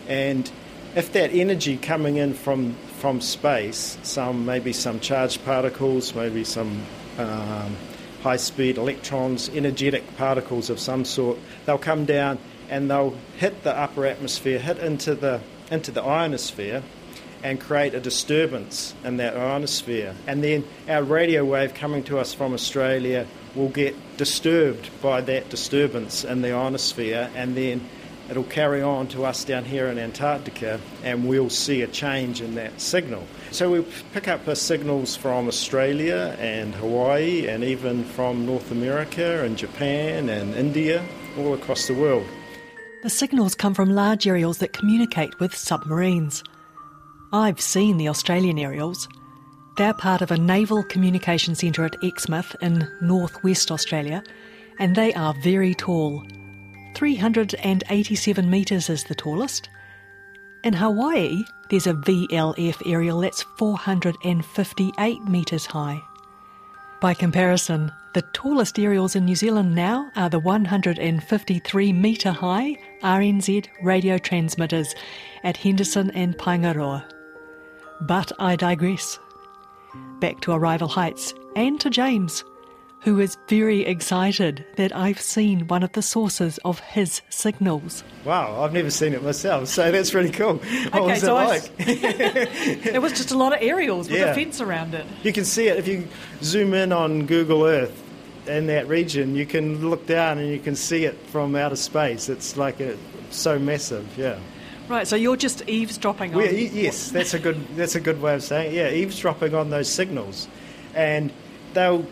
And 0.08 0.50
if 0.96 1.12
that 1.14 1.32
energy 1.32 1.78
coming 1.78 2.18
in 2.18 2.34
from 2.34 2.74
from 3.00 3.22
space, 3.22 3.98
some 4.04 4.46
maybe 4.46 4.74
some 4.74 5.00
charged 5.00 5.44
particles, 5.46 6.14
maybe 6.16 6.44
some 6.44 6.84
um, 7.18 7.76
high-speed 8.22 8.78
electrons, 8.78 9.50
energetic 9.50 10.18
particles 10.18 10.70
of 10.70 10.80
some 10.80 11.06
sort, 11.06 11.38
they'll 11.66 11.78
come 11.78 12.06
down 12.06 12.38
and 12.70 12.90
they'll 12.90 13.16
hit 13.38 13.64
the 13.64 13.76
upper 13.76 14.06
atmosphere, 14.06 14.60
hit 14.60 14.78
into 14.78 15.16
the 15.16 15.42
into 15.72 15.92
the 15.92 16.02
ionosphere, 16.02 16.82
and 17.44 17.60
create 17.60 17.94
a 17.94 18.00
disturbance 18.00 18.94
in 19.04 19.18
that 19.18 19.38
ionosphere. 19.38 20.16
And 20.28 20.44
then 20.44 20.66
our 20.88 21.04
radio 21.04 21.46
wave 21.46 21.74
coming 21.74 22.04
to 22.06 22.18
us 22.18 22.34
from 22.34 22.54
Australia 22.54 23.28
will 23.56 23.70
get 23.70 23.96
disturbed 24.18 24.90
by 25.02 25.22
that 25.22 25.50
disturbance 25.50 26.24
in 26.24 26.42
the 26.42 26.54
ionosphere, 26.54 27.30
and 27.36 27.56
then 27.56 27.88
it'll 28.30 28.44
carry 28.44 28.82
on 28.82 29.08
to 29.10 29.26
us 29.26 29.44
down 29.44 29.66
here 29.66 29.88
in 29.88 29.98
Antarctica, 29.98 30.80
and 31.04 31.28
we'll 31.28 31.50
see 31.50 31.82
a 31.82 31.88
change 31.88 32.42
in 32.42 32.56
that 32.56 32.80
signal. 32.80 33.24
So 33.52 33.72
we 33.72 33.86
pick 34.14 34.28
up 34.28 34.46
the 34.46 34.56
signals 34.56 35.16
from 35.16 35.48
Australia 35.48 36.36
and 36.40 36.74
Hawaii, 36.76 37.48
and 37.48 37.64
even 37.64 38.04
from 38.04 38.46
North 38.46 38.72
America 38.72 39.44
and 39.44 39.58
Japan 39.58 40.30
and 40.30 40.54
India, 40.56 41.04
all 41.38 41.54
across 41.54 41.88
the 41.88 41.94
world. 41.94 42.26
The 43.02 43.10
signals 43.10 43.56
come 43.56 43.74
from 43.74 43.90
large 43.96 44.28
aerials 44.28 44.58
that 44.58 44.74
communicate 44.74 45.40
with 45.40 45.56
submarines. 45.56 46.44
I've 47.32 47.62
seen 47.62 47.98
the 47.98 48.10
Australian 48.10 48.60
aerials. 48.60 49.08
They're 49.78 49.94
part 49.94 50.22
of 50.22 50.32
a 50.32 50.38
naval 50.38 50.84
communication 50.84 51.56
centre 51.56 51.86
at 51.86 51.96
Exmouth 52.04 52.56
in 52.62 52.86
northwest 53.02 53.72
Australia, 53.72 54.22
and 54.80 54.96
they 54.96 55.14
are 55.14 55.34
very 55.42 55.74
tall. 55.74 56.24
387 57.00 58.50
metres 58.50 58.90
is 58.90 59.06
the 59.06 59.16
tallest. 59.16 59.70
In 60.66 60.74
Hawaii, 60.74 61.46
there's 61.70 61.88
a 61.88 61.94
VLF 61.94 62.82
aerial 62.86 63.22
that's 63.22 63.44
458 63.58 65.24
metres 65.24 65.66
high. 65.66 66.02
By 67.00 67.14
comparison, 67.14 67.90
the 68.14 68.24
tallest 68.34 68.78
aerials 68.78 69.16
in 69.16 69.24
New 69.24 69.38
Zealand 69.38 69.74
now 69.74 70.12
are 70.18 70.30
the 70.30 70.40
153 70.40 71.94
metre 71.94 72.32
high 72.32 72.78
RNZ 73.02 73.68
radio 73.82 74.18
transmitters 74.18 74.94
at 75.46 75.56
Henderson 75.56 76.12
and 76.12 76.38
Paengaroa. 76.38 77.06
But 78.02 78.34
I 78.40 78.58
digress. 78.58 79.18
Back 80.20 80.42
to 80.42 80.52
Arrival 80.52 80.90
Heights 80.90 81.34
and 81.56 81.80
to 81.80 81.90
James, 81.90 82.44
who 83.02 83.20
is 83.20 83.38
very 83.48 83.86
excited 83.86 84.66
that 84.76 84.96
I've 84.96 85.22
seen 85.22 85.68
one 85.68 85.84
of 85.84 85.92
the 85.94 86.02
sources 86.02 86.60
of 86.66 86.80
his 86.82 87.22
signals. 87.30 88.04
Wow, 88.26 88.62
I've 88.62 88.74
never 88.74 88.90
seen 88.90 89.14
it 89.14 89.24
myself, 89.24 89.70
so 89.70 89.92
that's 89.92 90.14
really 90.14 90.32
cool. 90.32 90.56
What 90.92 91.04
was 91.06 91.24
it 91.24 91.30
I- 91.30 91.46
like? 91.46 91.72
It 91.80 93.02
was 93.02 93.14
just 93.14 93.32
a 93.32 93.38
lot 93.38 93.54
of 93.54 93.60
aerials 93.62 94.10
with 94.10 94.20
Yeah. 94.20 94.32
a 94.32 94.36
fence 94.36 94.60
around 94.62 94.94
it. 94.94 95.06
You 95.24 95.32
can 95.34 95.46
see 95.46 95.68
it 95.68 95.78
if 95.78 95.88
you 95.88 96.08
zoom 96.44 96.74
in 96.74 96.92
on 96.92 97.26
Google 97.26 97.64
Earth 97.66 98.04
in 98.48 98.68
that 98.68 98.88
region. 98.88 99.36
You 99.36 99.46
can 99.46 99.90
look 99.90 100.06
down 100.06 100.38
and 100.38 100.50
you 100.50 100.60
can 100.60 100.76
see 100.76 101.06
it 101.06 101.18
from 101.28 101.56
outer 101.56 101.76
space. 101.76 102.30
It's 102.30 102.58
like 102.58 102.80
a, 102.80 102.98
so 103.32 103.60
massive. 103.60 104.06
Yeah. 104.18 104.38
Right, 104.90 105.08
so 105.08 105.16
you're 105.16 105.36
just 105.38 105.62
eavesdropping 105.70 106.34
on. 106.34 106.40
Y- 106.42 106.70
yes, 106.74 107.12
that's 107.12 107.34
a 107.36 107.40
good 107.40 107.64
that's 107.76 107.94
a 107.96 108.00
good 108.02 108.20
way 108.22 108.34
of 108.34 108.44
saying 108.44 108.74
it. 108.74 108.76
Yeah, 108.76 108.90
eavesdropping 108.90 109.54
on 109.54 109.70
those 109.70 109.88
signals, 109.88 110.48
and 110.96 111.32
they'll 111.76 112.08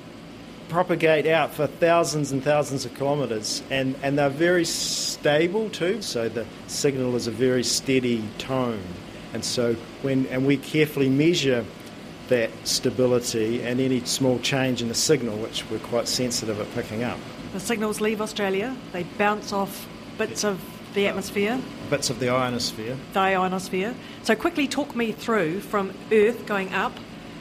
propagate 0.69 1.25
out 1.25 1.53
for 1.53 1.67
thousands 1.67 2.31
and 2.31 2.43
thousands 2.43 2.85
of 2.85 2.93
kilometres, 2.95 3.63
and, 3.69 3.95
and 4.03 4.17
they're 4.17 4.29
very 4.29 4.65
stable 4.65 5.69
too. 5.69 6.01
So 6.01 6.29
the 6.29 6.45
signal 6.67 7.15
is 7.15 7.27
a 7.27 7.31
very 7.31 7.63
steady 7.63 8.23
tone, 8.37 8.83
and 9.33 9.43
so 9.43 9.75
when 10.01 10.25
and 10.27 10.45
we 10.45 10.57
carefully 10.57 11.09
measure 11.09 11.65
that 12.29 12.49
stability 12.65 13.61
and 13.63 13.79
any 13.79 14.01
small 14.01 14.37
change 14.39 14.81
in 14.81 14.89
the 14.89 14.93
signal, 14.95 15.37
which 15.37 15.63
we're 15.71 15.79
quite 15.79 16.07
sensitive 16.07 16.59
at 16.59 16.69
picking 16.73 17.03
up. 17.03 17.17
The 17.53 17.59
signals 17.61 18.01
leave 18.01 18.21
Australia, 18.21 18.75
they 18.91 19.03
bounce 19.17 19.53
off 19.53 19.87
bits 20.17 20.43
of 20.43 20.61
the 20.93 21.07
atmosphere, 21.07 21.59
Bits 21.89 22.09
of 22.09 22.19
the 22.19 22.27
ionosphere. 22.29 22.97
the 23.13 23.19
ionosphere. 23.19 23.95
So 24.23 24.35
quickly 24.35 24.67
talk 24.67 24.93
me 24.95 25.13
through 25.13 25.61
from 25.61 25.93
Earth 26.11 26.45
going 26.45 26.73
up, 26.73 26.91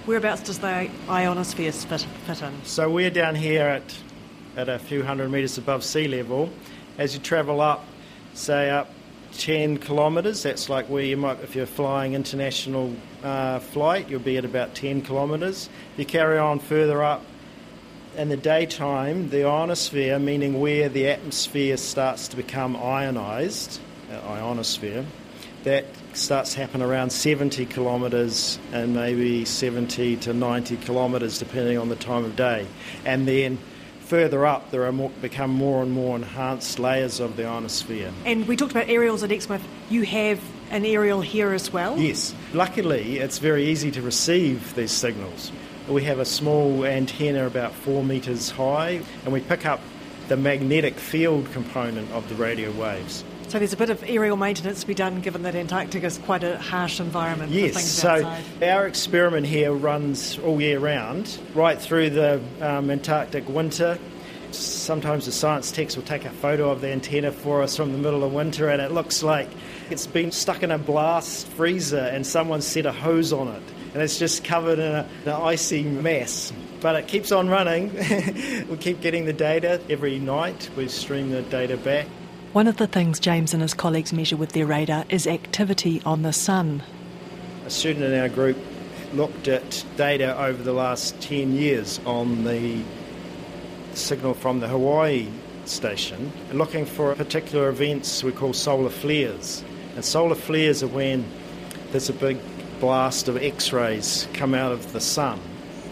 whereabouts 0.06 0.42
does 0.42 0.60
the 0.60 0.88
ionosphere 1.08 1.72
fit, 1.72 2.06
fit 2.26 2.42
in? 2.42 2.64
So 2.64 2.88
we're 2.88 3.10
down 3.10 3.34
here 3.34 3.66
at, 3.66 3.98
at 4.56 4.68
a 4.68 4.78
few 4.78 5.02
hundred 5.02 5.30
metres 5.30 5.58
above 5.58 5.84
sea 5.84 6.08
level. 6.08 6.50
As 6.96 7.14
you 7.14 7.20
travel 7.20 7.60
up, 7.60 7.84
say 8.32 8.70
up 8.70 8.90
10 9.32 9.78
kilometres. 9.78 10.42
That's 10.42 10.68
like 10.68 10.86
where 10.86 11.02
you 11.02 11.16
might, 11.16 11.40
if 11.40 11.54
you're 11.54 11.66
flying 11.66 12.14
international 12.14 12.94
uh, 13.22 13.58
flight, 13.58 14.08
you'll 14.08 14.20
be 14.20 14.38
at 14.38 14.44
about 14.44 14.74
10 14.74 15.02
kilometres. 15.02 15.68
If 15.92 15.98
You 15.98 16.06
carry 16.06 16.38
on 16.38 16.60
further 16.60 17.02
up 17.02 17.24
in 18.16 18.28
the 18.28 18.36
daytime, 18.36 19.28
the 19.30 19.44
ionosphere, 19.44 20.18
meaning 20.18 20.60
where 20.60 20.88
the 20.88 21.08
atmosphere 21.08 21.76
starts 21.76 22.28
to 22.28 22.36
become 22.36 22.76
ionised, 22.76 23.78
uh, 24.10 24.20
ionosphere, 24.20 25.04
that 25.64 25.84
starts 26.16 26.54
to 26.54 26.60
happen 26.60 26.82
around 26.82 27.10
70 27.10 27.66
kilometres 27.66 28.58
and 28.72 28.94
maybe 28.94 29.44
70 29.44 30.16
to 30.16 30.32
90 30.32 30.76
kilometres 30.78 31.38
depending 31.38 31.78
on 31.78 31.88
the 31.88 31.96
time 31.96 32.24
of 32.24 32.36
day. 32.36 32.66
And 33.04 33.28
then 33.28 33.58
further 34.00 34.46
up, 34.46 34.70
there 34.70 34.84
are 34.84 34.92
more, 34.92 35.10
become 35.20 35.50
more 35.50 35.82
and 35.82 35.92
more 35.92 36.16
enhanced 36.16 36.78
layers 36.78 37.20
of 37.20 37.36
the 37.36 37.46
ionosphere. 37.46 38.12
And 38.24 38.46
we 38.48 38.56
talked 38.56 38.72
about 38.72 38.88
aerials 38.88 39.22
at 39.22 39.30
Exmouth. 39.30 39.62
You 39.90 40.02
have 40.02 40.40
an 40.70 40.84
aerial 40.84 41.20
here 41.20 41.52
as 41.52 41.72
well? 41.72 41.98
Yes. 41.98 42.34
Luckily, 42.52 43.18
it's 43.18 43.38
very 43.38 43.66
easy 43.66 43.90
to 43.92 44.02
receive 44.02 44.74
these 44.74 44.92
signals. 44.92 45.52
We 45.88 46.02
have 46.04 46.18
a 46.18 46.24
small 46.24 46.84
antenna 46.84 47.46
about 47.46 47.72
four 47.72 48.02
metres 48.02 48.50
high, 48.50 49.00
and 49.24 49.32
we 49.32 49.40
pick 49.40 49.64
up 49.66 49.80
the 50.28 50.36
magnetic 50.36 50.96
field 50.96 51.50
component 51.52 52.10
of 52.10 52.28
the 52.28 52.34
radio 52.34 52.72
waves. 52.72 53.22
So 53.48 53.60
there's 53.60 53.72
a 53.72 53.76
bit 53.76 53.90
of 53.90 54.02
aerial 54.04 54.36
maintenance 54.36 54.80
to 54.80 54.86
be 54.88 54.94
done 54.94 55.20
given 55.20 55.42
that 55.42 55.54
Antarctica 55.54 56.04
is 56.04 56.18
quite 56.18 56.42
a 56.42 56.58
harsh 56.58 56.98
environment 56.98 57.52
yes, 57.52 57.84
so 57.84 58.10
outside. 58.10 58.62
our 58.62 58.88
experiment 58.88 59.46
here 59.46 59.72
runs 59.72 60.36
all 60.40 60.60
year 60.60 60.80
round, 60.80 61.38
right 61.54 61.80
through 61.80 62.10
the 62.10 62.42
um, 62.60 62.90
Antarctic 62.90 63.48
winter. 63.48 64.00
Sometimes 64.50 65.26
the 65.26 65.32
science 65.32 65.70
techs 65.70 65.94
will 65.94 66.02
take 66.02 66.24
a 66.24 66.30
photo 66.30 66.70
of 66.70 66.80
the 66.80 66.88
antenna 66.88 67.30
for 67.30 67.62
us 67.62 67.76
from 67.76 67.92
the 67.92 67.98
middle 67.98 68.24
of 68.24 68.32
winter 68.32 68.68
and 68.68 68.82
it 68.82 68.90
looks 68.90 69.22
like 69.22 69.48
it's 69.90 70.08
been 70.08 70.32
stuck 70.32 70.64
in 70.64 70.72
a 70.72 70.78
blast 70.78 71.46
freezer 71.48 71.98
and 71.98 72.26
someone 72.26 72.60
set 72.60 72.84
a 72.84 72.92
hose 72.92 73.32
on 73.32 73.46
it 73.48 73.62
and 73.94 74.02
it's 74.02 74.18
just 74.18 74.42
covered 74.42 74.80
in 74.80 74.92
a, 74.92 75.08
an 75.24 75.32
icy 75.32 75.84
mess. 75.84 76.52
But 76.80 76.96
it 76.96 77.06
keeps 77.06 77.30
on 77.30 77.48
running. 77.48 77.94
we 78.68 78.76
keep 78.76 79.00
getting 79.00 79.24
the 79.24 79.32
data 79.32 79.80
every 79.88 80.18
night. 80.18 80.68
We 80.76 80.88
stream 80.88 81.30
the 81.30 81.42
data 81.42 81.76
back. 81.76 82.06
One 82.52 82.68
of 82.68 82.78
the 82.78 82.86
things 82.86 83.20
James 83.20 83.52
and 83.52 83.60
his 83.60 83.74
colleagues 83.74 84.12
measure 84.12 84.36
with 84.36 84.52
their 84.52 84.66
radar 84.66 85.04
is 85.08 85.26
activity 85.26 86.00
on 86.06 86.22
the 86.22 86.32
sun. 86.32 86.82
A 87.66 87.70
student 87.70 88.04
in 88.06 88.18
our 88.18 88.28
group 88.28 88.56
looked 89.12 89.48
at 89.48 89.84
data 89.96 90.36
over 90.42 90.62
the 90.62 90.72
last 90.72 91.20
10 91.20 91.52
years 91.52 92.00
on 92.06 92.44
the 92.44 92.82
signal 93.94 94.34
from 94.34 94.60
the 94.60 94.68
Hawaii 94.68 95.28
station, 95.64 96.32
looking 96.52 96.86
for 96.86 97.14
particular 97.14 97.68
events 97.68 98.22
we 98.22 98.32
call 98.32 98.52
solar 98.52 98.90
flares. 98.90 99.64
And 99.94 100.04
solar 100.04 100.34
flares 100.34 100.82
are 100.82 100.88
when 100.88 101.24
there's 101.90 102.08
a 102.08 102.14
big 102.14 102.38
blast 102.80 103.28
of 103.28 103.36
X 103.36 103.72
rays 103.72 104.28
come 104.32 104.54
out 104.54 104.72
of 104.72 104.92
the 104.92 105.00
sun. 105.00 105.40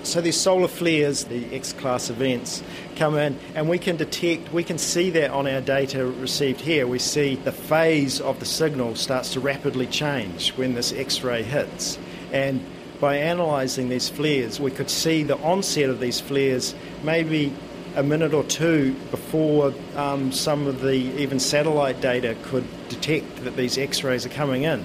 So 0.04 0.20
these 0.20 0.38
solar 0.38 0.68
flares, 0.68 1.24
the 1.24 1.52
X 1.54 1.72
class 1.72 2.10
events, 2.10 2.62
come 2.94 3.16
in 3.16 3.38
and 3.54 3.70
we 3.70 3.78
can 3.78 3.96
detect, 3.96 4.52
we 4.52 4.62
can 4.62 4.76
see 4.76 5.08
that 5.10 5.30
on 5.30 5.46
our 5.46 5.62
data 5.62 6.04
received 6.04 6.60
here. 6.60 6.86
We 6.86 6.98
see 6.98 7.36
the 7.36 7.52
phase 7.52 8.20
of 8.20 8.38
the 8.38 8.44
signal 8.44 8.96
starts 8.96 9.32
to 9.32 9.40
rapidly 9.40 9.86
change 9.86 10.50
when 10.52 10.74
this 10.74 10.92
X 10.92 11.22
ray 11.22 11.42
hits. 11.42 11.98
And 12.32 12.62
by 13.00 13.16
analysing 13.16 13.88
these 13.88 14.10
flares, 14.10 14.60
we 14.60 14.70
could 14.70 14.90
see 14.90 15.22
the 15.22 15.38
onset 15.38 15.88
of 15.88 16.00
these 16.00 16.20
flares 16.20 16.74
maybe 17.02 17.54
a 17.96 18.02
minute 18.02 18.34
or 18.34 18.44
two 18.44 18.94
before 19.10 19.72
um, 19.96 20.32
some 20.32 20.66
of 20.66 20.82
the 20.82 20.94
even 20.94 21.40
satellite 21.40 22.02
data 22.02 22.36
could 22.42 22.64
detect 22.90 23.44
that 23.44 23.56
these 23.56 23.78
X 23.78 24.04
rays 24.04 24.26
are 24.26 24.30
coming 24.30 24.64
in. 24.64 24.84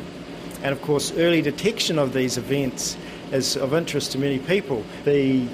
And 0.62 0.72
of 0.72 0.82
course, 0.82 1.12
early 1.14 1.42
detection 1.42 2.00
of 2.00 2.14
these 2.14 2.38
events 2.38 2.98
is 3.32 3.56
of 3.56 3.74
interest 3.74 4.12
to 4.14 4.18
many 4.18 4.40
people. 4.40 4.84
The 5.06 5.48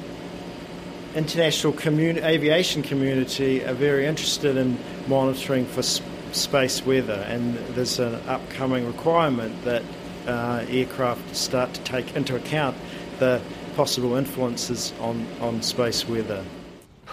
international 1.15 1.73
communi- 1.73 2.23
aviation 2.23 2.83
community 2.83 3.63
are 3.63 3.73
very 3.73 4.05
interested 4.05 4.57
in 4.57 4.77
monitoring 5.07 5.65
for 5.65 5.81
sp- 5.81 6.03
space 6.31 6.85
weather, 6.85 7.25
and 7.27 7.55
there's 7.75 7.99
an 7.99 8.15
upcoming 8.27 8.85
requirement 8.85 9.63
that 9.63 9.83
uh, 10.27 10.65
aircraft 10.67 11.35
start 11.35 11.73
to 11.73 11.81
take 11.81 12.15
into 12.15 12.35
account 12.35 12.75
the 13.19 13.41
possible 13.75 14.15
influences 14.15 14.93
on, 14.99 15.25
on 15.39 15.61
space 15.61 16.07
weather. 16.07 16.43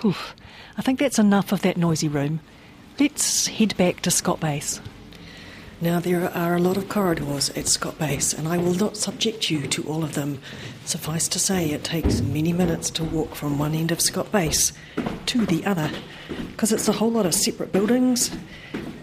Whew. 0.00 0.14
I 0.76 0.82
think 0.82 0.98
that's 0.98 1.18
enough 1.18 1.52
of 1.52 1.62
that 1.62 1.76
noisy 1.76 2.08
room. 2.08 2.40
Let's 2.98 3.46
head 3.46 3.76
back 3.76 4.00
to 4.00 4.10
Scott 4.10 4.40
Base. 4.40 4.80
Now, 5.82 5.98
there 5.98 6.30
are 6.32 6.54
a 6.54 6.60
lot 6.60 6.76
of 6.76 6.88
corridors 6.88 7.50
at 7.50 7.66
Scott 7.66 7.98
Base, 7.98 8.32
and 8.32 8.46
I 8.46 8.56
will 8.56 8.74
not 8.74 8.96
subject 8.96 9.50
you 9.50 9.66
to 9.66 9.82
all 9.82 10.04
of 10.04 10.14
them. 10.14 10.38
Suffice 10.84 11.26
to 11.26 11.40
say, 11.40 11.72
it 11.72 11.82
takes 11.82 12.20
many 12.20 12.52
minutes 12.52 12.88
to 12.90 13.02
walk 13.02 13.34
from 13.34 13.58
one 13.58 13.74
end 13.74 13.90
of 13.90 14.00
Scott 14.00 14.30
Base 14.30 14.72
to 15.26 15.44
the 15.44 15.66
other, 15.66 15.90
because 16.52 16.70
it's 16.70 16.86
a 16.86 16.92
whole 16.92 17.10
lot 17.10 17.26
of 17.26 17.34
separate 17.34 17.72
buildings, 17.72 18.30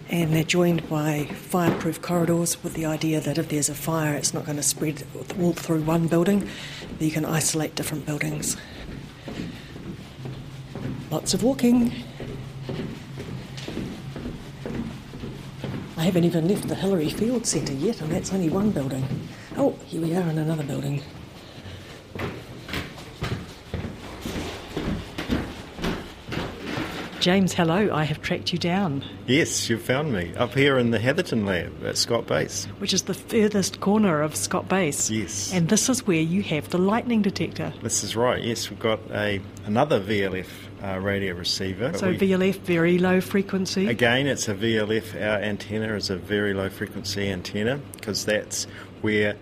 and 0.08 0.32
they're 0.32 0.42
joined 0.42 0.88
by 0.88 1.26
fireproof 1.26 2.00
corridors 2.00 2.64
with 2.64 2.72
the 2.72 2.86
idea 2.86 3.20
that 3.20 3.36
if 3.36 3.50
there's 3.50 3.68
a 3.68 3.74
fire, 3.74 4.14
it's 4.14 4.32
not 4.32 4.46
going 4.46 4.56
to 4.56 4.62
spread 4.62 5.02
all 5.38 5.52
through 5.52 5.82
one 5.82 6.06
building, 6.06 6.48
but 6.92 7.02
you 7.02 7.10
can 7.10 7.26
isolate 7.26 7.74
different 7.74 8.06
buildings. 8.06 8.56
Lots 11.10 11.34
of 11.34 11.42
walking. 11.42 11.92
I 16.00 16.04
haven't 16.04 16.24
even 16.24 16.48
left 16.48 16.66
the 16.66 16.74
Hillary 16.74 17.10
Field 17.10 17.46
Centre 17.46 17.74
yet, 17.74 18.00
and 18.00 18.10
that's 18.10 18.32
only 18.32 18.48
one 18.48 18.70
building. 18.70 19.04
Oh, 19.58 19.78
here 19.84 20.00
we 20.00 20.16
are 20.16 20.30
in 20.30 20.38
another 20.38 20.62
building. 20.62 21.02
James, 27.20 27.52
hello. 27.52 27.90
I 27.92 28.04
have 28.04 28.22
tracked 28.22 28.50
you 28.50 28.58
down, 28.58 29.04
Yes, 29.26 29.68
you've 29.68 29.82
found 29.82 30.10
me 30.10 30.34
up 30.36 30.54
here 30.54 30.78
in 30.78 30.90
the 30.90 30.98
Hatherton 30.98 31.44
lab 31.44 31.84
at 31.84 31.98
Scott 31.98 32.26
Base. 32.26 32.64
which 32.78 32.94
is 32.94 33.02
the 33.02 33.12
furthest 33.12 33.80
corner 33.80 34.22
of 34.22 34.34
Scott 34.34 34.70
Base. 34.70 35.10
Yes. 35.10 35.52
And 35.52 35.68
this 35.68 35.90
is 35.90 36.06
where 36.06 36.20
you 36.20 36.42
have 36.44 36.70
the 36.70 36.78
lightning 36.78 37.20
detector. 37.20 37.74
This 37.82 38.02
is 38.02 38.16
right. 38.16 38.42
Yes, 38.42 38.70
we've 38.70 38.78
got 38.80 39.00
a 39.10 39.42
another 39.66 40.00
VLF 40.00 40.48
uh, 40.82 40.98
radio 40.98 41.34
receiver. 41.34 41.92
So 41.96 42.08
We- 42.08 42.18
VLF, 42.18 42.56
very 42.60 42.98
low 42.98 43.20
frequency. 43.20 43.86
Again, 43.88 44.26
it's 44.26 44.48
a 44.48 44.54
VLF. 44.54 45.14
Our 45.14 45.38
antenna 45.40 45.94
is 45.94 46.10
a 46.10 46.16
very 46.16 46.54
low 46.54 46.68
frequency 46.68 47.28
antenna 47.30 47.80
because 47.94 48.24
that's 48.24 48.66
where 49.02 49.36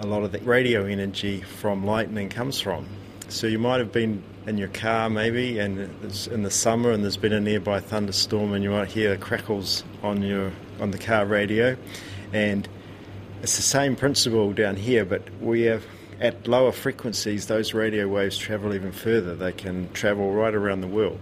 a 0.00 0.06
lot 0.06 0.22
of 0.22 0.32
the 0.32 0.38
radio 0.40 0.84
energy 0.84 1.40
from 1.40 1.84
lightning 1.84 2.28
comes 2.28 2.60
from. 2.60 2.86
So 3.28 3.46
you 3.46 3.58
might 3.58 3.78
have 3.78 3.92
been 3.92 4.22
in 4.46 4.56
your 4.56 4.68
car 4.68 5.10
maybe, 5.10 5.58
and 5.58 5.90
it's 6.02 6.26
in 6.26 6.42
the 6.42 6.50
summer, 6.50 6.90
and 6.92 7.02
there's 7.02 7.18
been 7.18 7.32
a 7.34 7.40
nearby 7.40 7.80
thunderstorm, 7.80 8.54
and 8.54 8.64
you 8.64 8.70
might 8.70 8.88
hear 8.88 9.16
crackles 9.16 9.84
on 10.02 10.22
your 10.22 10.52
on 10.80 10.92
the 10.92 10.98
car 10.98 11.26
radio, 11.26 11.76
and 12.32 12.66
it's 13.42 13.56
the 13.56 13.62
same 13.62 13.96
principle 13.96 14.52
down 14.52 14.76
here, 14.76 15.04
but 15.04 15.22
we 15.40 15.62
have 15.62 15.84
at 16.20 16.48
lower 16.48 16.72
frequencies 16.72 17.46
those 17.46 17.74
radio 17.74 18.08
waves 18.08 18.36
travel 18.36 18.74
even 18.74 18.92
further. 18.92 19.34
They 19.34 19.52
can 19.52 19.92
travel 19.92 20.32
right 20.32 20.54
around 20.54 20.80
the 20.80 20.88
world. 20.88 21.20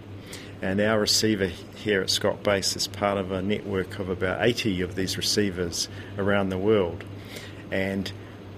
And 0.61 0.81
our 0.81 0.99
receiver 0.99 1.45
here 1.45 2.01
at 2.01 2.09
Scott 2.09 2.41
Base 2.41 2.75
is 2.75 2.87
part 2.87 3.17
of 3.19 3.31
a 3.31 3.41
network 3.41 3.99
of 3.99 4.09
about 4.09 4.43
80 4.43 4.81
of 4.81 4.95
these 4.95 5.15
receivers 5.15 5.87
around 6.17 6.49
the 6.49 6.57
world. 6.57 7.03
And 7.71 8.11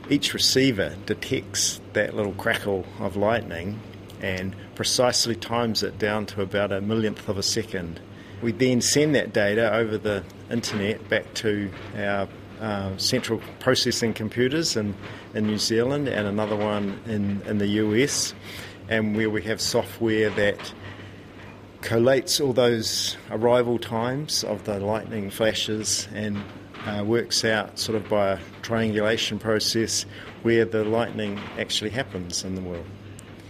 each 0.10 0.34
receiver 0.34 0.96
detects 1.06 1.82
that 1.94 2.16
little 2.16 2.34
crackle 2.34 2.86
of 3.00 3.18
lightning 3.18 3.82
and 4.22 4.56
precisely 4.76 5.36
times 5.36 5.84
it 5.84 6.00
down 6.00 6.26
to 6.28 6.42
about 6.42 6.72
a 6.72 6.80
millionth 6.80 7.28
of 7.28 7.38
a 7.38 7.44
second. 7.44 8.00
We 8.42 8.54
then 8.54 8.80
send 8.80 9.16
that 9.16 9.34
data 9.34 9.74
over 9.74 9.98
the 9.98 10.24
internet 10.50 11.10
back 11.10 11.34
to 11.36 11.70
our 11.98 12.30
uh, 12.60 12.96
central 12.98 13.42
processing 13.60 14.14
computers 14.14 14.76
in, 14.76 14.96
in 15.34 15.48
New 15.48 15.58
Zealand 15.58 16.08
and 16.08 16.28
another 16.28 16.56
one 16.56 17.00
in, 17.06 17.42
in 17.44 17.58
the 17.58 17.68
US, 17.68 18.34
and 18.90 19.16
where 19.16 19.30
we 19.30 19.42
have 19.44 19.62
software 19.62 20.30
that 20.32 20.74
collates 21.82 22.44
all 22.44 22.54
those 22.54 23.18
arrival 23.32 23.80
times 23.80 24.44
of 24.44 24.66
the 24.66 24.80
lightning 24.80 25.30
flashes 25.30 26.08
and 26.14 26.38
uh, 26.86 27.04
works 27.06 27.46
out 27.46 27.80
sort 27.80 27.96
of 27.96 28.10
by 28.10 28.32
a 28.32 28.40
triangulation 28.62 29.40
process 29.40 30.06
where 30.44 30.66
the 30.66 30.84
lightning 30.84 31.40
actually 31.58 31.90
happens 31.90 32.44
in 32.44 32.56
the 32.56 32.62
world. 32.62 32.86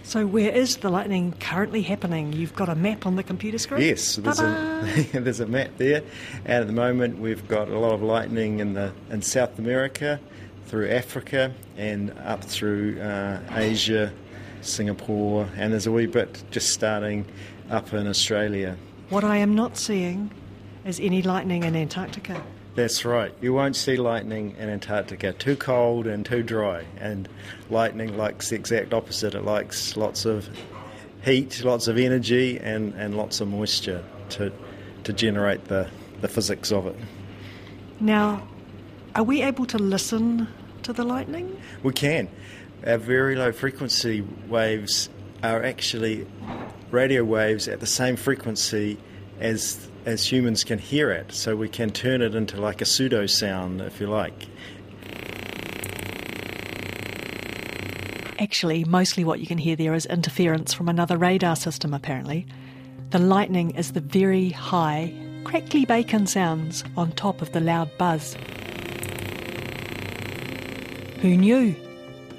So 0.02 0.26
where 0.26 0.50
is 0.50 0.78
the 0.78 0.90
lightning 0.90 1.34
currently 1.40 1.82
happening? 1.82 2.32
You've 2.32 2.54
got 2.54 2.68
a 2.68 2.74
map 2.74 3.06
on 3.06 3.16
the 3.16 3.22
computer 3.22 3.58
screen? 3.58 3.82
Yes, 3.82 4.16
there's 4.16 4.40
a, 4.40 5.08
there's 5.12 5.40
a 5.40 5.46
map 5.46 5.70
there, 5.76 6.02
and 6.44 6.62
at 6.62 6.66
the 6.66 6.72
moment 6.72 7.18
we've 7.18 7.46
got 7.46 7.68
a 7.68 7.78
lot 7.78 7.92
of 7.92 8.02
lightning 8.02 8.60
in 8.60 8.74
the 8.74 8.92
in 9.10 9.22
South 9.22 9.58
America, 9.58 10.18
through 10.66 10.88
Africa, 10.90 11.52
and 11.76 12.12
up 12.24 12.42
through 12.44 13.00
uh, 13.00 13.40
Asia, 13.52 14.12
Singapore, 14.62 15.48
and 15.56 15.72
there's 15.72 15.86
a 15.86 15.92
wee 15.92 16.06
bit 16.06 16.42
just 16.50 16.70
starting 16.70 17.24
up 17.70 17.92
in 17.92 18.06
Australia. 18.06 18.76
What 19.10 19.24
I 19.24 19.36
am 19.36 19.54
not 19.54 19.76
seeing 19.76 20.30
is 20.84 20.98
any 21.00 21.22
lightning 21.22 21.64
in 21.64 21.76
Antarctica. 21.76 22.42
That's 22.74 23.04
right. 23.04 23.34
You 23.40 23.52
won't 23.52 23.74
see 23.76 23.96
lightning 23.96 24.54
in 24.56 24.68
Antarctica. 24.68 25.32
Too 25.32 25.56
cold 25.56 26.06
and 26.06 26.24
too 26.24 26.42
dry. 26.42 26.84
And 26.98 27.28
lightning 27.68 28.16
likes 28.16 28.50
the 28.50 28.56
exact 28.56 28.94
opposite. 28.94 29.34
It 29.34 29.44
likes 29.44 29.96
lots 29.96 30.24
of 30.24 30.48
heat, 31.22 31.62
lots 31.64 31.88
of 31.88 31.98
energy, 31.98 32.58
and, 32.58 32.94
and 32.94 33.16
lots 33.16 33.40
of 33.40 33.48
moisture 33.48 34.04
to, 34.30 34.52
to 35.04 35.12
generate 35.12 35.64
the, 35.64 35.90
the 36.20 36.28
physics 36.28 36.70
of 36.70 36.86
it. 36.86 36.96
Now, 37.98 38.46
are 39.14 39.24
we 39.24 39.42
able 39.42 39.66
to 39.66 39.78
listen 39.78 40.46
to 40.84 40.92
the 40.92 41.04
lightning? 41.04 41.60
We 41.82 41.92
can. 41.92 42.28
Our 42.86 42.98
very 42.98 43.34
low 43.34 43.52
frequency 43.52 44.22
waves 44.48 45.10
are 45.42 45.62
actually 45.62 46.26
radio 46.90 47.24
waves 47.24 47.68
at 47.68 47.80
the 47.80 47.86
same 47.86 48.16
frequency 48.16 48.96
as 49.40 49.89
as 50.04 50.30
humans 50.30 50.64
can 50.64 50.78
hear 50.78 51.10
it, 51.10 51.32
so 51.32 51.54
we 51.54 51.68
can 51.68 51.90
turn 51.90 52.22
it 52.22 52.34
into 52.34 52.60
like 52.60 52.80
a 52.80 52.84
pseudo 52.84 53.26
sound, 53.26 53.80
if 53.80 54.00
you 54.00 54.08
like. 54.08 54.46
Actually, 58.38 58.84
mostly 58.84 59.22
what 59.24 59.38
you 59.38 59.46
can 59.46 59.58
hear 59.58 59.76
there 59.76 59.92
is 59.92 60.06
interference 60.06 60.72
from 60.72 60.88
another 60.88 61.18
radar 61.18 61.54
system, 61.54 61.92
apparently. 61.92 62.46
The 63.10 63.18
lightning 63.18 63.72
is 63.72 63.92
the 63.92 64.00
very 64.00 64.50
high, 64.50 65.12
crackly 65.44 65.84
bacon 65.84 66.26
sounds 66.26 66.82
on 66.96 67.12
top 67.12 67.42
of 67.42 67.52
the 67.52 67.60
loud 67.60 67.90
buzz. 67.98 68.36
Who 71.20 71.36
knew? 71.36 71.74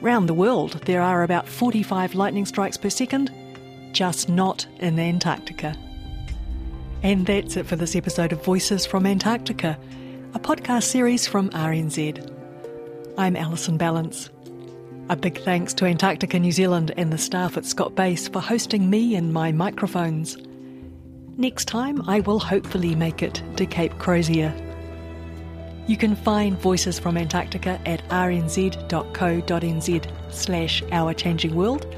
Round 0.02 0.28
the 0.28 0.34
world, 0.34 0.82
there 0.86 1.02
are 1.02 1.21
about 1.21 1.47
45 1.47 2.15
lightning 2.15 2.47
strikes 2.47 2.78
per 2.78 2.89
second, 2.89 3.32
just 3.91 4.28
not 4.28 4.65
in 4.80 4.97
Antarctica. 4.97 5.78
And 7.04 7.26
that's 7.26 7.58
it 7.58 7.66
for 7.66 7.76
this 7.76 7.96
episode 7.96 8.32
of 8.32 8.46
Voices 8.46 8.86
from 8.86 9.08
Antarctica, 9.08 9.76
a 10.36 10.40
podcast 10.40 10.84
series 10.84 11.26
from 11.26 11.50
RNZ. 11.50 12.32
I'm 13.18 13.36
Alison 13.36 13.80
Ballance. 13.80 14.30
A 15.10 15.16
big 15.16 15.40
thanks 15.42 15.74
to 15.74 15.86
Antarctica 15.86 16.38
New 16.38 16.52
Zealand 16.52 16.94
and 16.98 17.12
the 17.12 17.18
staff 17.18 17.58
at 17.58 17.66
Scott 17.66 17.96
Base 17.96 18.28
for 18.28 18.40
hosting 18.40 18.88
me 18.92 19.16
and 19.16 19.34
my 19.34 19.52
microphones. 19.52 20.38
Next 21.38 21.66
time, 21.66 22.08
I 22.08 22.20
will 22.20 22.38
hopefully 22.38 22.94
make 22.94 23.24
it 23.24 23.42
to 23.58 23.66
Cape 23.66 23.98
Crozier. 23.98 24.54
You 25.88 25.98
can 25.98 26.16
find 26.16 26.56
Voices 26.60 27.00
from 27.00 27.18
Antarctica 27.18 27.82
at 27.88 28.08
rnz.co.nz 28.10 28.74
slash 30.32 30.84
Our 30.92 31.16
Changing 31.16 31.56
World 31.56 31.96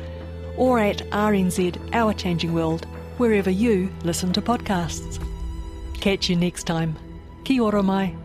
or 0.56 0.80
at 0.80 1.00
RNZ 1.10 1.94
Our 1.94 2.14
Changing 2.14 2.54
World 2.54 2.88
wherever 3.18 3.50
you 3.50 3.90
listen 4.04 4.34
to 4.34 4.42
podcasts. 4.42 5.20
Catch 6.00 6.30
you 6.30 6.36
next 6.36 6.66
time. 6.66 6.96
Ki 7.44 7.60
ora 7.60 7.82
mai. 7.84 8.16